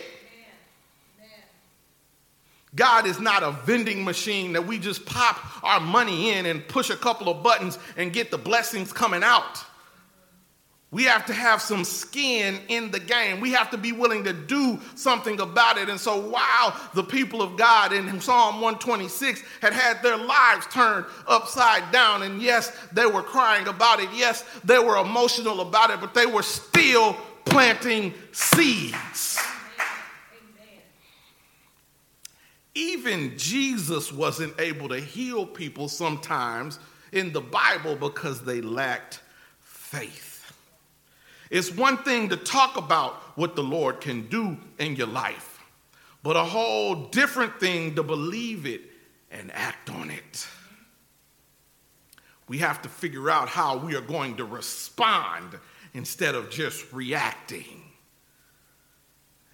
God 2.74 3.06
is 3.06 3.18
not 3.18 3.42
a 3.42 3.50
vending 3.50 4.04
machine 4.04 4.52
that 4.52 4.66
we 4.66 4.78
just 4.78 5.04
pop 5.04 5.64
our 5.64 5.80
money 5.80 6.30
in 6.30 6.46
and 6.46 6.66
push 6.68 6.90
a 6.90 6.96
couple 6.96 7.28
of 7.28 7.42
buttons 7.42 7.78
and 7.96 8.12
get 8.12 8.30
the 8.30 8.38
blessings 8.38 8.92
coming 8.92 9.24
out. 9.24 9.64
We 10.90 11.04
have 11.04 11.26
to 11.26 11.34
have 11.34 11.60
some 11.60 11.84
skin 11.84 12.60
in 12.68 12.90
the 12.90 12.98
game. 12.98 13.40
We 13.40 13.52
have 13.52 13.70
to 13.72 13.76
be 13.76 13.92
willing 13.92 14.24
to 14.24 14.32
do 14.32 14.80
something 14.94 15.38
about 15.38 15.76
it. 15.76 15.90
And 15.90 16.00
so, 16.00 16.18
while 16.18 16.74
the 16.94 17.02
people 17.04 17.42
of 17.42 17.58
God 17.58 17.92
in 17.92 18.20
Psalm 18.22 18.54
126 18.62 19.42
had 19.60 19.74
had 19.74 20.02
their 20.02 20.16
lives 20.16 20.66
turned 20.68 21.04
upside 21.26 21.92
down, 21.92 22.22
and 22.22 22.40
yes, 22.40 22.74
they 22.92 23.04
were 23.04 23.22
crying 23.22 23.68
about 23.68 24.00
it, 24.00 24.08
yes, 24.14 24.44
they 24.64 24.78
were 24.78 24.96
emotional 24.96 25.60
about 25.60 25.90
it, 25.90 26.00
but 26.00 26.14
they 26.14 26.24
were 26.24 26.42
still 26.42 27.14
planting 27.44 28.14
seeds. 28.32 29.38
Even 32.74 33.36
Jesus 33.36 34.10
wasn't 34.10 34.58
able 34.58 34.88
to 34.88 35.00
heal 35.00 35.44
people 35.44 35.88
sometimes 35.88 36.78
in 37.12 37.32
the 37.32 37.40
Bible 37.40 37.96
because 37.96 38.42
they 38.42 38.62
lacked 38.62 39.20
faith. 39.60 40.27
It's 41.50 41.72
one 41.72 41.98
thing 41.98 42.28
to 42.28 42.36
talk 42.36 42.76
about 42.76 43.14
what 43.36 43.56
the 43.56 43.62
Lord 43.62 44.00
can 44.00 44.28
do 44.28 44.58
in 44.78 44.96
your 44.96 45.06
life, 45.06 45.60
but 46.22 46.36
a 46.36 46.44
whole 46.44 47.06
different 47.06 47.58
thing 47.58 47.94
to 47.94 48.02
believe 48.02 48.66
it 48.66 48.82
and 49.30 49.50
act 49.52 49.90
on 49.90 50.10
it. 50.10 50.46
We 52.48 52.58
have 52.58 52.82
to 52.82 52.88
figure 52.88 53.30
out 53.30 53.48
how 53.48 53.76
we 53.76 53.94
are 53.94 54.00
going 54.00 54.36
to 54.38 54.44
respond 54.44 55.58
instead 55.94 56.34
of 56.34 56.50
just 56.50 56.92
reacting. 56.92 57.82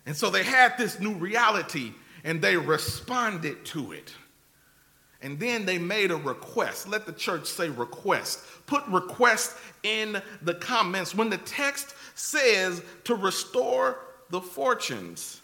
And 0.06 0.16
so 0.16 0.30
they 0.30 0.44
had 0.44 0.76
this 0.78 1.00
new 1.00 1.14
reality 1.14 1.92
and 2.22 2.40
they 2.40 2.56
responded 2.56 3.64
to 3.66 3.92
it. 3.92 4.14
And 5.24 5.40
then 5.40 5.64
they 5.64 5.78
made 5.78 6.10
a 6.10 6.16
request. 6.16 6.86
Let 6.86 7.06
the 7.06 7.12
church 7.12 7.46
say 7.46 7.70
request. 7.70 8.40
Put 8.66 8.86
request 8.88 9.56
in 9.82 10.20
the 10.42 10.52
comments. 10.52 11.14
When 11.14 11.30
the 11.30 11.38
text 11.38 11.94
says 12.14 12.82
to 13.04 13.14
restore 13.14 14.00
the 14.28 14.42
fortunes, 14.42 15.40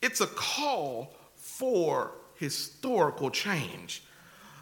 it's 0.00 0.22
a 0.22 0.26
call 0.26 1.14
for 1.34 2.12
historical 2.36 3.28
change. 3.28 4.02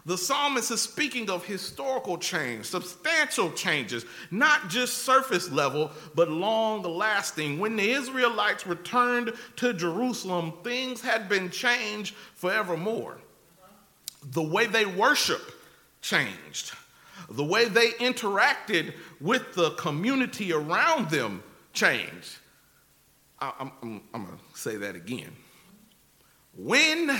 The 0.05 0.17
psalmist 0.17 0.69
is 0.69 0.81
speaking 0.81 1.29
of 1.29 1.45
historical 1.45 2.17
change, 2.17 2.65
substantial 2.65 3.51
changes, 3.53 4.05
not 4.31 4.67
just 4.67 4.99
surface 4.99 5.49
level, 5.49 5.91
but 6.13 6.29
long 6.29 6.83
lasting. 6.83 7.57
When 7.57 7.77
the 7.77 7.89
Israelites 7.89 8.67
returned 8.67 9.31
to 9.55 9.73
Jerusalem, 9.73 10.53
things 10.61 10.99
had 10.99 11.29
been 11.29 11.49
changed 11.49 12.15
forevermore 12.35 13.17
the 14.31 14.41
way 14.41 14.65
they 14.65 14.85
worship 14.85 15.41
changed. 16.01 16.73
The 17.29 17.43
way 17.43 17.65
they 17.65 17.91
interacted 17.91 18.93
with 19.19 19.53
the 19.53 19.71
community 19.71 20.53
around 20.53 21.09
them 21.09 21.43
changed. 21.73 22.37
I, 23.39 23.51
am 23.59 23.71
I'm, 23.81 24.01
I'm 24.13 24.25
going 24.25 24.37
to 24.37 24.59
say 24.59 24.75
that 24.77 24.95
again. 24.95 25.31
When 26.57 27.17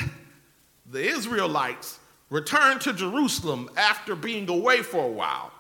the 0.85 1.01
Israelites 1.01 1.99
returned 2.29 2.81
to 2.81 2.93
Jerusalem 2.93 3.69
after 3.75 4.15
being 4.15 4.49
away 4.49 4.81
for 4.81 5.03
a 5.03 5.11
while, 5.11 5.51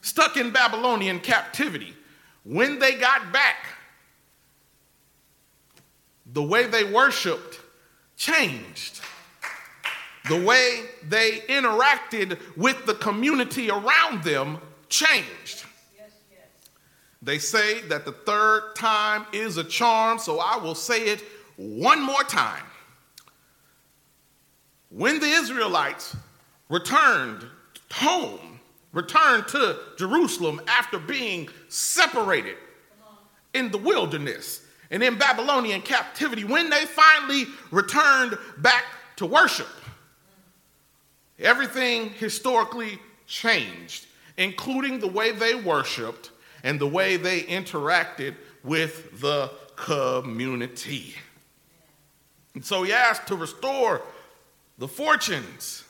stuck 0.00 0.36
in 0.36 0.50
Babylonian 0.50 1.20
captivity, 1.20 1.94
when 2.44 2.78
they 2.78 2.94
got 2.94 3.32
back, 3.32 3.66
the 6.26 6.42
way 6.42 6.66
they 6.66 6.84
worshiped 6.84 7.60
changed 8.16 9.00
the 10.28 10.42
way 10.42 10.82
they 11.08 11.40
interacted 11.48 12.38
with 12.56 12.86
the 12.86 12.94
community 12.94 13.70
around 13.70 14.22
them 14.22 14.58
changed. 14.88 15.64
They 17.22 17.38
say 17.38 17.82
that 17.82 18.04
the 18.04 18.12
third 18.12 18.74
time 18.74 19.26
is 19.32 19.56
a 19.56 19.64
charm, 19.64 20.18
so 20.18 20.40
I 20.40 20.56
will 20.56 20.74
say 20.74 21.08
it 21.08 21.22
one 21.56 22.02
more 22.02 22.24
time. 22.24 22.64
When 24.90 25.20
the 25.20 25.26
Israelites 25.26 26.16
returned 26.68 27.46
home, 27.92 28.60
returned 28.92 29.48
to 29.48 29.78
Jerusalem 29.96 30.60
after 30.66 30.98
being 30.98 31.48
separated 31.68 32.56
in 33.54 33.70
the 33.70 33.78
wilderness 33.78 34.62
and 34.90 35.02
in 35.02 35.16
Babylonian 35.16 35.80
captivity, 35.80 36.44
when 36.44 36.70
they 36.70 36.84
finally 36.84 37.46
returned 37.70 38.36
back 38.58 38.84
to 39.16 39.26
worship, 39.26 39.68
Everything 41.42 42.10
historically 42.10 42.98
changed, 43.26 44.06
including 44.36 45.00
the 45.00 45.08
way 45.08 45.32
they 45.32 45.54
worshiped 45.54 46.30
and 46.62 46.80
the 46.80 46.86
way 46.86 47.16
they 47.16 47.42
interacted 47.42 48.34
with 48.62 49.20
the 49.20 49.50
community. 49.76 51.14
And 52.54 52.64
so 52.64 52.82
he 52.84 52.92
asked 52.92 53.26
to 53.28 53.36
restore 53.36 54.02
the 54.78 54.88
fortunes. 54.88 55.84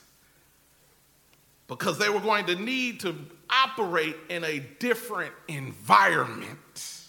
because 1.67 1.97
they 1.97 2.09
were 2.09 2.19
going 2.19 2.45
to 2.45 2.55
need 2.55 2.99
to 2.99 3.15
operate 3.49 4.15
in 4.29 4.43
a 4.43 4.59
different 4.79 5.33
environment. 5.47 6.99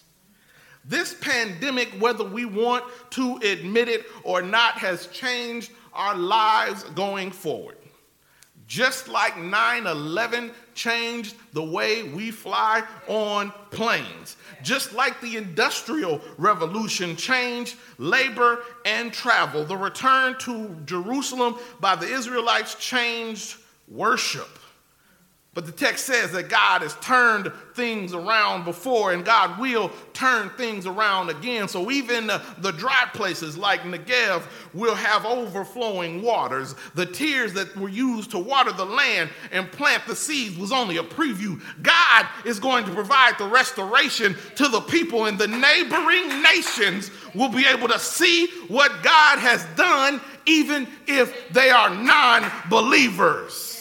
This 0.85 1.15
pandemic, 1.15 1.89
whether 1.99 2.25
we 2.25 2.45
want 2.45 2.85
to 3.11 3.37
admit 3.43 3.89
it 3.89 4.07
or 4.23 4.43
not, 4.43 4.75
has 4.79 5.07
changed 5.09 5.71
our 5.93 6.15
lives 6.15 6.85
going 6.95 7.31
forward. 7.31 7.77
Just 8.67 9.09
like 9.09 9.37
9 9.37 9.87
11 9.87 10.51
changed 10.75 11.37
the 11.53 11.63
way 11.63 12.03
we 12.03 12.31
fly 12.31 12.83
on 13.07 13.53
planes. 13.71 14.37
Just 14.63 14.93
like 14.93 15.21
the 15.21 15.37
Industrial 15.37 16.21
Revolution 16.39 17.17
changed 17.17 17.77
labor 17.99 18.61
and 18.87 19.13
travel. 19.13 19.65
The 19.65 19.77
return 19.77 20.39
to 20.41 20.75
Jerusalem 20.87 21.57
by 21.81 21.95
the 21.95 22.07
Israelites 22.07 22.75
changed 22.77 23.59
worship. 23.89 24.59
But 25.55 25.67
the 25.67 25.73
text 25.73 26.05
says 26.05 26.33
that 26.33 26.49
God 26.49 26.83
has 26.83 26.97
turned 26.97 27.53
things 27.75 28.13
around 28.13 28.65
before 28.65 29.13
and 29.13 29.25
God 29.25 29.61
will 29.61 29.93
turn 30.13 30.51
things 30.51 30.85
around 30.85 31.31
again. 31.31 31.69
So 31.69 31.93
even 31.93 32.27
the, 32.27 32.43
the, 32.59 32.73
dry 32.73 33.09
places 33.15 33.57
like 33.57 33.83
Negev 33.83 34.43
will 34.75 34.97
have 34.97 35.25
overflowing 35.25 36.23
waters. 36.23 36.75
The 36.97 37.07
tears 37.07 37.53
that 37.53 37.77
were 37.77 37.89
used 37.89 38.33
to 38.33 38.39
water 38.39 38.73
the 38.73 38.85
land 38.85 39.31
and 39.53 39.71
plant 39.71 40.03
the 40.09 40.17
seeds 40.17 40.59
was 40.59 40.73
only 40.73 40.97
a 40.97 41.05
preview. 41.05 41.61
God 41.83 42.27
is 42.45 42.59
going 42.59 42.85
to 42.87 42.93
provide 42.93 43.39
the 43.39 43.47
restoration 43.47 44.37
to 44.57 44.69
the 44.69 44.81
people, 44.81 45.27
and 45.27 45.39
the 45.39 45.49
neighboring 45.49 46.43
nations 46.43 47.13
will 47.33 47.49
be 47.49 47.65
able 47.67 47.89
to 47.89 47.99
see 47.99 48.49
what 48.67 49.03
God 49.03 49.39
has 49.39 49.65
done, 49.77 50.21
even 50.47 50.89
if 51.07 51.53
they 51.53 51.71
are 51.71 51.91
non 51.91 52.51
believers. 52.69 53.74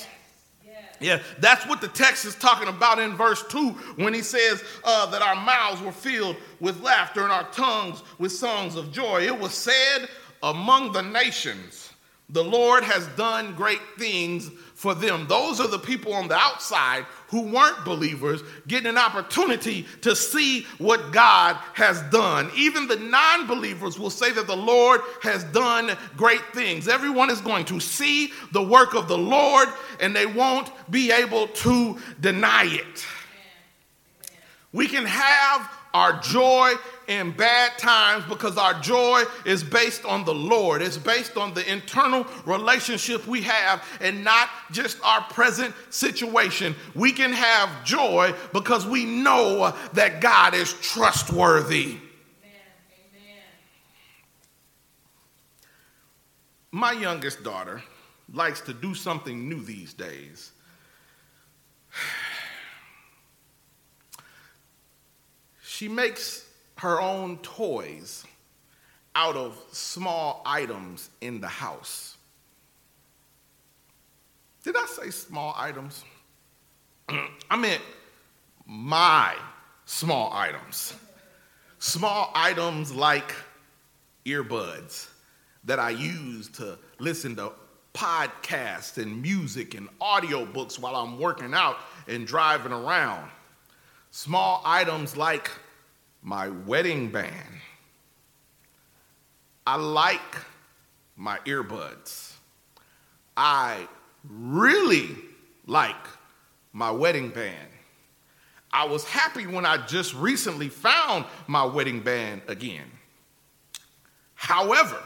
Yeah, 1.03 1.21
that's 1.39 1.67
what 1.67 1.81
the 1.81 1.89
text 1.89 2.25
is 2.25 2.35
talking 2.35 2.69
about 2.69 2.97
in 2.97 3.15
verse 3.15 3.43
2 3.49 3.69
when 3.97 4.13
he 4.13 4.21
says 4.21 4.63
uh, 4.83 5.05
that 5.07 5.21
our 5.21 5.35
mouths 5.35 5.81
were 5.81 5.91
filled 5.91 6.37
with 6.59 6.81
laughter 6.81 7.23
and 7.23 7.31
our 7.31 7.49
tongues 7.51 8.01
with 8.19 8.31
songs 8.31 8.75
of 8.75 8.91
joy. 8.91 9.23
It 9.23 9.37
was 9.37 9.53
said 9.53 10.07
among 10.41 10.93
the 10.93 11.01
nations, 11.01 11.91
the 12.29 12.43
Lord 12.43 12.83
has 12.83 13.07
done 13.09 13.53
great 13.53 13.81
things 13.97 14.49
for 14.83 14.93
them. 14.93 15.25
Those 15.29 15.61
are 15.61 15.69
the 15.69 15.79
people 15.79 16.13
on 16.13 16.27
the 16.27 16.35
outside 16.35 17.05
who 17.29 17.43
weren't 17.43 17.85
believers 17.85 18.41
getting 18.67 18.89
an 18.89 18.97
opportunity 18.97 19.87
to 20.01 20.13
see 20.13 20.63
what 20.77 21.13
God 21.13 21.55
has 21.73 22.01
done. 22.11 22.51
Even 22.53 22.89
the 22.89 22.97
non 22.97 23.47
believers 23.47 23.97
will 23.97 24.09
say 24.09 24.33
that 24.33 24.45
the 24.45 24.57
Lord 24.57 24.99
has 25.21 25.45
done 25.45 25.97
great 26.17 26.41
things. 26.53 26.89
Everyone 26.89 27.29
is 27.29 27.39
going 27.39 27.63
to 27.65 27.79
see 27.79 28.33
the 28.51 28.61
work 28.61 28.93
of 28.93 29.07
the 29.07 29.17
Lord 29.17 29.69
and 30.01 30.13
they 30.13 30.25
won't 30.25 30.69
be 30.91 31.13
able 31.13 31.47
to 31.47 31.97
deny 32.19 32.65
it. 32.65 33.05
We 34.73 34.89
can 34.89 35.05
have 35.05 35.71
our 35.93 36.19
joy 36.19 36.73
in 37.07 37.31
bad 37.31 37.77
times 37.77 38.25
because 38.25 38.57
our 38.57 38.79
joy 38.81 39.23
is 39.45 39.63
based 39.63 40.05
on 40.05 40.25
the 40.25 40.33
Lord. 40.33 40.81
It's 40.81 40.97
based 40.97 41.37
on 41.37 41.53
the 41.53 41.69
internal 41.71 42.25
relationship 42.45 43.25
we 43.27 43.41
have 43.41 43.83
and 44.01 44.23
not 44.23 44.49
just 44.71 44.97
our 45.03 45.21
present 45.21 45.73
situation. 45.89 46.75
We 46.95 47.11
can 47.11 47.31
have 47.31 47.83
joy 47.83 48.33
because 48.51 48.85
we 48.85 49.05
know 49.05 49.75
that 49.93 50.21
God 50.21 50.53
is 50.53 50.73
trustworthy. 50.73 51.97
My 56.71 56.91
youngest 56.91 57.43
daughter 57.43 57.83
likes 58.33 58.59
to 58.61 58.73
do 58.73 58.95
something 58.95 59.47
new 59.47 59.63
these 59.63 59.93
days. 59.93 60.51
She 65.65 65.87
makes 65.89 66.42
her 66.83 66.99
own 66.99 67.37
toys 67.37 68.25
out 69.15 69.37
of 69.37 69.57
small 69.71 70.41
items 70.45 71.09
in 71.21 71.39
the 71.39 71.47
house. 71.47 72.17
Did 74.65 74.75
I 74.75 74.85
say 74.87 75.09
small 75.09 75.55
items? 75.57 76.03
I 77.49 77.55
meant 77.55 77.81
my 78.65 79.33
small 79.85 80.33
items. 80.33 80.93
Small 81.79 82.29
items 82.35 82.93
like 82.93 83.33
earbuds 84.25 85.07
that 85.63 85.79
I 85.79 85.91
use 85.91 86.49
to 86.49 86.77
listen 86.99 87.33
to 87.37 87.53
podcasts 87.93 89.01
and 89.01 89.21
music 89.21 89.75
and 89.75 89.87
audiobooks 90.01 90.77
while 90.77 90.97
I'm 90.97 91.17
working 91.17 91.53
out 91.53 91.77
and 92.09 92.27
driving 92.27 92.73
around. 92.73 93.29
Small 94.11 94.61
items 94.65 95.15
like 95.15 95.49
my 96.23 96.47
wedding 96.47 97.09
band. 97.09 97.33
I 99.67 99.75
like 99.75 100.21
my 101.15 101.37
earbuds. 101.39 102.33
I 103.35 103.87
really 104.27 105.15
like 105.67 105.95
my 106.71 106.91
wedding 106.91 107.29
band. 107.29 107.69
I 108.71 108.85
was 108.85 109.03
happy 109.03 109.45
when 109.45 109.65
I 109.65 109.85
just 109.85 110.15
recently 110.15 110.69
found 110.69 111.25
my 111.45 111.63
wedding 111.63 111.99
band 111.99 112.41
again. 112.47 112.89
However, 114.33 115.01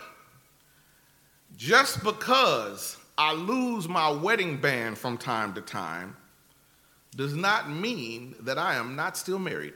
just 1.57 2.03
because 2.03 2.97
I 3.17 3.33
lose 3.33 3.87
my 3.89 4.09
wedding 4.09 4.57
band 4.57 4.97
from 4.97 5.17
time 5.17 5.53
to 5.55 5.61
time 5.61 6.15
does 7.15 7.33
not 7.33 7.69
mean 7.69 8.35
that 8.41 8.57
I 8.57 8.75
am 8.75 8.95
not 8.95 9.17
still 9.17 9.39
married. 9.39 9.73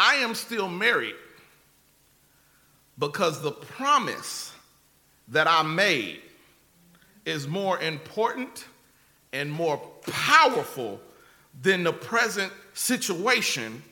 I 0.00 0.14
am 0.18 0.36
still 0.36 0.68
married 0.68 1.16
because 3.00 3.42
the 3.42 3.50
promise 3.50 4.54
that 5.26 5.48
I 5.48 5.64
made 5.64 6.20
is 7.24 7.48
more 7.48 7.80
important 7.80 8.64
and 9.32 9.50
more 9.50 9.78
powerful 10.02 11.00
than 11.60 11.82
the 11.82 11.92
present 11.92 12.52
situation 12.74 13.82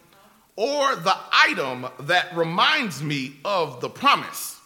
or 0.55 0.95
the 0.95 1.16
item 1.33 1.88
that 1.99 2.37
reminds 2.37 3.03
me 3.03 3.35
of 3.45 3.81
the 3.81 3.90
promise. 3.90 4.61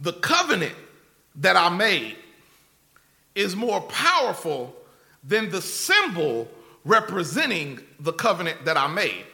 The 0.00 0.14
covenant 0.14 0.74
that 1.36 1.54
I 1.54 1.68
made 1.68 2.16
is 3.36 3.54
more 3.54 3.82
powerful 3.82 4.74
than 5.22 5.50
the 5.50 5.62
symbol 5.62 6.48
representing 6.86 7.80
the 7.98 8.12
covenant 8.12 8.64
that 8.64 8.76
I 8.76 8.86
made. 8.86 9.24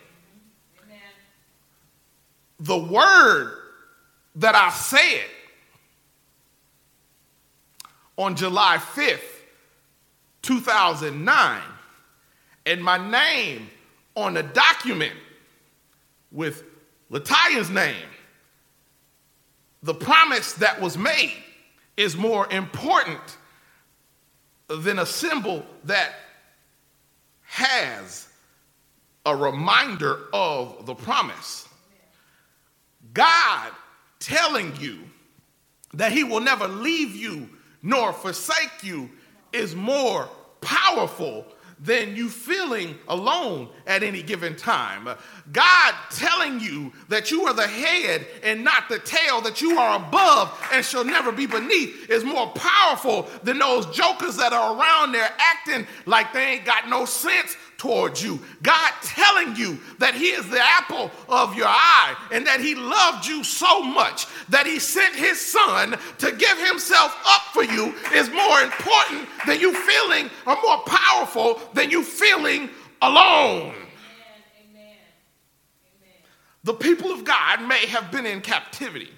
Amen. 0.82 0.98
The 2.58 2.78
word 2.78 3.58
that 4.36 4.54
I 4.54 4.70
said 4.70 5.26
on 8.16 8.36
July 8.36 8.78
5th, 8.78 9.20
2009, 10.40 11.60
and 12.64 12.82
my 12.82 13.10
name 13.10 13.68
on 14.16 14.36
a 14.38 14.42
document 14.42 15.14
with 16.30 16.64
Lataya's 17.10 17.68
name, 17.68 18.08
the 19.82 19.94
promise 19.94 20.54
that 20.54 20.80
was 20.80 20.96
made 20.96 21.36
is 21.98 22.16
more 22.16 22.50
important 22.50 23.20
than 24.68 24.98
a 24.98 25.04
symbol 25.04 25.66
that 25.84 26.14
has 27.52 28.28
a 29.26 29.36
reminder 29.36 30.20
of 30.32 30.86
the 30.86 30.94
promise. 30.94 31.68
God 33.12 33.70
telling 34.20 34.74
you 34.80 35.00
that 35.92 36.12
He 36.12 36.24
will 36.24 36.40
never 36.40 36.66
leave 36.66 37.14
you 37.14 37.50
nor 37.82 38.14
forsake 38.14 38.82
you 38.82 39.10
is 39.52 39.76
more 39.76 40.30
powerful 40.62 41.44
than 41.82 42.14
you 42.14 42.28
feeling 42.28 42.96
alone 43.08 43.68
at 43.86 44.02
any 44.02 44.22
given 44.22 44.54
time. 44.54 45.08
God 45.52 45.94
telling 46.10 46.60
you 46.60 46.92
that 47.08 47.30
you 47.30 47.44
are 47.46 47.54
the 47.54 47.66
head 47.66 48.26
and 48.44 48.62
not 48.62 48.88
the 48.88 49.00
tail, 49.00 49.40
that 49.40 49.60
you 49.60 49.78
are 49.78 49.96
above 49.96 50.56
and 50.72 50.84
shall 50.84 51.04
never 51.04 51.32
be 51.32 51.46
beneath, 51.46 52.08
is 52.08 52.24
more 52.24 52.48
powerful 52.54 53.28
than 53.42 53.58
those 53.58 53.86
jokers 53.86 54.36
that 54.36 54.52
are 54.52 54.78
around 54.78 55.12
there 55.12 55.30
acting 55.38 55.86
like 56.06 56.32
they 56.32 56.52
ain't 56.52 56.64
got 56.64 56.88
no 56.88 57.04
sense 57.04 57.56
towards 57.82 58.22
you. 58.22 58.38
God 58.62 58.92
telling 59.02 59.56
you 59.56 59.76
that 59.98 60.14
He 60.14 60.26
is 60.26 60.48
the 60.48 60.62
apple 60.62 61.10
of 61.28 61.56
your 61.56 61.66
eye 61.66 62.14
and 62.30 62.46
that 62.46 62.60
He 62.60 62.76
loved 62.76 63.26
you 63.26 63.42
so 63.42 63.82
much 63.82 64.28
that 64.50 64.68
He 64.68 64.78
sent 64.78 65.16
His 65.16 65.40
Son 65.40 65.98
to 66.18 66.30
give 66.30 66.58
Himself 66.64 67.12
up 67.26 67.42
for 67.52 67.64
you 67.64 67.92
is 68.14 68.30
more 68.30 68.60
important 68.60 69.28
than 69.48 69.58
you 69.58 69.74
feeling 69.74 70.30
or 70.46 70.56
more 70.62 70.78
powerful 70.86 71.60
than 71.74 71.90
you 71.90 72.04
feeling 72.04 72.70
alone. 73.02 73.74
The 76.62 76.74
people 76.74 77.10
of 77.10 77.24
God 77.24 77.66
may 77.66 77.84
have 77.86 78.12
been 78.12 78.26
in 78.26 78.42
captivity 78.42 79.10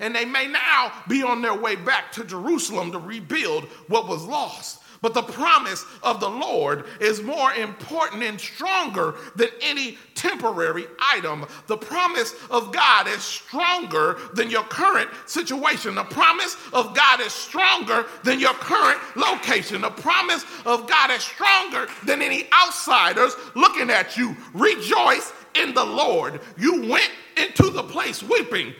And 0.00 0.12
they 0.12 0.24
may 0.24 0.48
now 0.48 0.92
be 1.06 1.22
on 1.22 1.40
their 1.40 1.54
way 1.54 1.76
back 1.76 2.10
to 2.12 2.24
Jerusalem 2.24 2.90
to 2.90 2.98
rebuild 2.98 3.64
what 3.86 4.08
was 4.08 4.24
lost. 4.24 4.82
But 5.00 5.14
the 5.14 5.22
promise 5.22 5.84
of 6.02 6.20
the 6.20 6.28
Lord 6.28 6.84
is 7.00 7.22
more 7.22 7.52
important 7.52 8.22
and 8.22 8.40
stronger 8.40 9.14
than 9.36 9.48
any 9.62 9.96
temporary 10.14 10.86
item. 11.00 11.46
The 11.68 11.76
promise 11.76 12.34
of 12.50 12.72
God 12.72 13.06
is 13.06 13.22
stronger 13.22 14.18
than 14.34 14.50
your 14.50 14.64
current 14.64 15.08
situation. 15.26 15.94
The 15.94 16.04
promise 16.04 16.56
of 16.72 16.94
God 16.96 17.20
is 17.20 17.32
stronger 17.32 18.06
than 18.24 18.40
your 18.40 18.54
current 18.54 19.00
location. 19.14 19.82
The 19.82 19.90
promise 19.90 20.44
of 20.66 20.88
God 20.88 21.10
is 21.10 21.22
stronger 21.22 21.86
than 22.04 22.20
any 22.20 22.48
outsiders 22.52 23.36
looking 23.54 23.90
at 23.90 24.16
you. 24.16 24.36
Rejoice 24.52 25.32
in 25.54 25.74
the 25.74 25.84
Lord. 25.84 26.40
You 26.56 26.88
went 26.88 27.10
into 27.36 27.70
the 27.70 27.84
place 27.84 28.22
weeping 28.22 28.74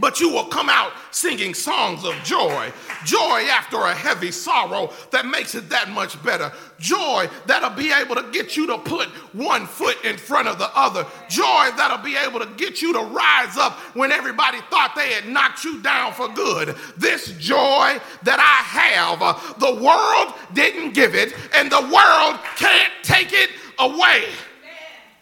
but 0.00 0.20
you 0.20 0.30
will 0.30 0.46
come 0.46 0.68
out 0.68 0.92
singing 1.10 1.54
songs 1.54 2.04
of 2.04 2.14
joy. 2.24 2.72
Joy 3.04 3.46
after 3.50 3.78
a 3.78 3.94
heavy 3.94 4.30
sorrow 4.30 4.92
that 5.10 5.26
makes 5.26 5.54
it 5.54 5.68
that 5.68 5.90
much 5.90 6.22
better. 6.22 6.52
Joy 6.78 7.28
that'll 7.46 7.70
be 7.70 7.92
able 7.92 8.16
to 8.16 8.30
get 8.32 8.56
you 8.56 8.66
to 8.66 8.78
put 8.78 9.08
one 9.32 9.66
foot 9.66 10.04
in 10.04 10.16
front 10.16 10.48
of 10.48 10.58
the 10.58 10.70
other. 10.76 11.06
Joy 11.28 11.70
that'll 11.76 12.04
be 12.04 12.16
able 12.16 12.40
to 12.40 12.46
get 12.56 12.82
you 12.82 12.92
to 12.92 13.00
rise 13.00 13.56
up 13.56 13.74
when 13.94 14.10
everybody 14.12 14.58
thought 14.70 14.94
they 14.96 15.12
had 15.12 15.28
knocked 15.28 15.64
you 15.64 15.80
down 15.82 16.12
for 16.12 16.28
good. 16.28 16.76
This 16.96 17.32
joy 17.38 17.98
that 18.24 18.38
I 18.38 18.62
have, 18.80 19.22
uh, 19.22 19.34
the 19.58 19.82
world 19.82 20.34
didn't 20.52 20.94
give 20.94 21.14
it, 21.14 21.34
and 21.54 21.70
the 21.70 21.80
world 21.80 22.40
can't 22.56 22.92
take 23.02 23.32
it 23.32 23.50
away. 23.78 24.24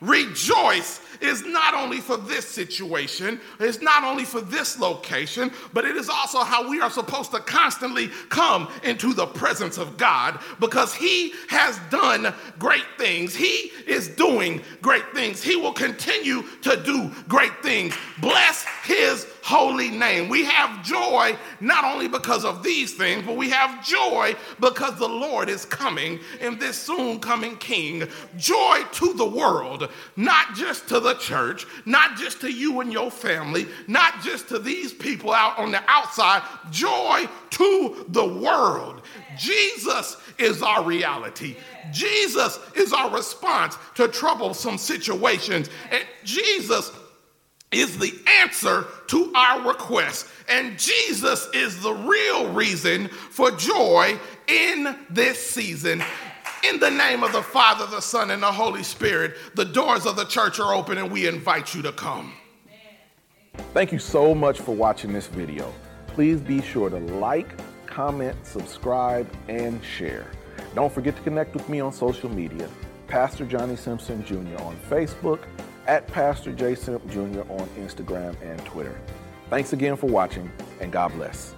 Rejoice 0.01 1.01
is 1.23 1.45
not 1.45 1.75
only 1.75 1.99
for 1.99 2.17
this 2.17 2.47
situation, 2.47 3.41
it's 3.61 3.81
not 3.81 4.05
only 4.05 4.25
for 4.25 4.41
this 4.41 4.79
location, 4.79 5.51
but 5.73 5.85
it 5.85 5.97
is 5.97 6.09
also 6.09 6.41
how 6.41 6.69
we 6.69 6.81
are 6.81 6.91
supposed 6.91 7.31
to 7.33 7.41
constantly 7.41 8.09
come 8.29 8.69
into 8.83 9.15
the 9.15 9.27
presence 9.27 9.79
of 9.79 9.97
God 9.97 10.41
because 10.61 10.95
He 10.95 11.33
has 11.49 11.79
done 11.91 12.35
great 12.59 12.87
things. 12.99 13.35
He 13.35 13.71
is 13.87 14.09
doing 14.09 14.63
great 14.81 15.09
things. 15.15 15.43
He 15.43 15.57
will 15.57 15.73
continue 15.73 16.43
to 16.63 16.83
do 16.83 17.11
great 17.29 17.63
things. 17.63 17.95
Bless 18.21 18.65
His 18.85 19.27
holy 19.43 19.91
name. 19.91 20.29
We 20.29 20.45
have 20.45 20.85
joy 20.85 21.37
not 21.61 21.85
only 21.85 22.09
because 22.09 22.45
of 22.45 22.63
these 22.63 22.95
things, 22.95 23.27
but 23.27 23.37
we 23.37 23.51
have 23.51 23.85
joy 23.85 24.37
because 24.61 24.97
the 24.99 25.09
Lord 25.09 25.49
is 25.49 25.65
coming 25.65 26.21
in 26.41 26.59
this 26.59 26.79
soon 26.79 27.19
coming 27.19 27.57
King. 27.57 28.05
Joy 28.37 28.83
to 28.93 29.13
the 29.15 29.27
world, 29.27 29.91
not 30.17 30.55
just 30.55 30.89
to 30.89 31.01
the 31.01 31.15
church, 31.15 31.67
not 31.85 32.17
just 32.17 32.41
to 32.43 32.53
you 32.53 32.81
and 32.81 32.93
your 32.93 33.11
family, 33.11 33.67
not 33.89 34.23
just 34.23 34.49
to 34.49 34.59
these 34.59 34.93
people 34.93 35.33
out 35.33 35.59
on 35.59 35.73
the 35.73 35.83
outside. 35.89 36.43
Joy 36.71 37.27
to 37.51 38.07
the 38.09 38.27
world. 38.27 39.03
Jesus 39.37 40.17
is 40.39 40.63
our 40.63 40.83
reality. 40.85 41.57
Jesus 41.91 42.59
is 42.75 42.93
our 42.93 43.11
response 43.11 43.77
to 43.97 44.09
troublesome 44.09 44.79
situations. 44.79 45.69
And 45.91 46.05
Jesus 46.25 46.93
is 47.73 47.99
the 47.99 48.15
answer 48.41 48.87
to 49.09 49.33
our 49.35 49.67
request. 49.67 50.27
And 50.49 50.79
Jesus 50.79 51.49
is 51.55 51.83
the 51.83 51.93
real 51.93 52.53
reason 52.53 53.09
for 53.09 53.51
joy 53.51 54.19
in 54.47 54.97
this 55.11 55.45
season. 55.45 56.03
In 56.65 56.79
the 56.79 56.91
name 56.91 57.25
of 57.25 57.33
the 57.33 57.43
Father, 57.43 57.87
the 57.87 58.01
Son, 58.01 58.31
and 58.31 58.43
the 58.43 58.53
Holy 58.53 58.85
Spirit, 58.85 59.35
the 59.55 59.65
doors 59.65 60.07
of 60.07 60.15
the 60.15 60.25
church 60.27 60.61
are 60.61 60.75
open 60.75 60.99
and 60.99 61.11
we 61.11 61.27
invite 61.27 61.75
you 61.75 61.83
to 61.83 61.93
come. 61.93 62.35
Thank 63.75 63.91
you 63.91 63.99
so 63.99 64.35
much 64.35 64.61
for 64.61 64.75
watching 64.75 65.13
this 65.13 65.27
video. 65.27 65.73
Please 66.07 66.41
be 66.41 66.63
sure 66.63 66.91
to 66.91 66.99
like, 66.99 67.59
comment, 67.87 68.37
subscribe, 68.47 69.29
and 69.49 69.83
share. 69.85 70.31
Don't 70.75 70.93
forget 70.93 71.17
to 71.17 71.23
connect 71.23 71.55
with 71.55 71.69
me 71.69 71.81
on 71.81 71.93
social 71.93 72.29
media, 72.29 72.69
Pastor 73.09 73.45
Johnny 73.45 73.77
Simpson 73.77 74.25
Jr. 74.25 74.63
on 74.63 74.77
Facebook, 74.89 75.41
at 75.87 76.07
Pastor 76.07 76.53
J. 76.53 76.75
Simp 76.75 77.07
Jr. 77.11 77.41
on 77.51 77.69
Instagram 77.79 78.37
and 78.43 78.65
Twitter. 78.65 78.99
Thanks 79.51 79.73
again 79.73 79.97
for 79.97 80.07
watching, 80.07 80.51
and 80.81 80.91
God 80.91 81.13
bless. 81.13 81.55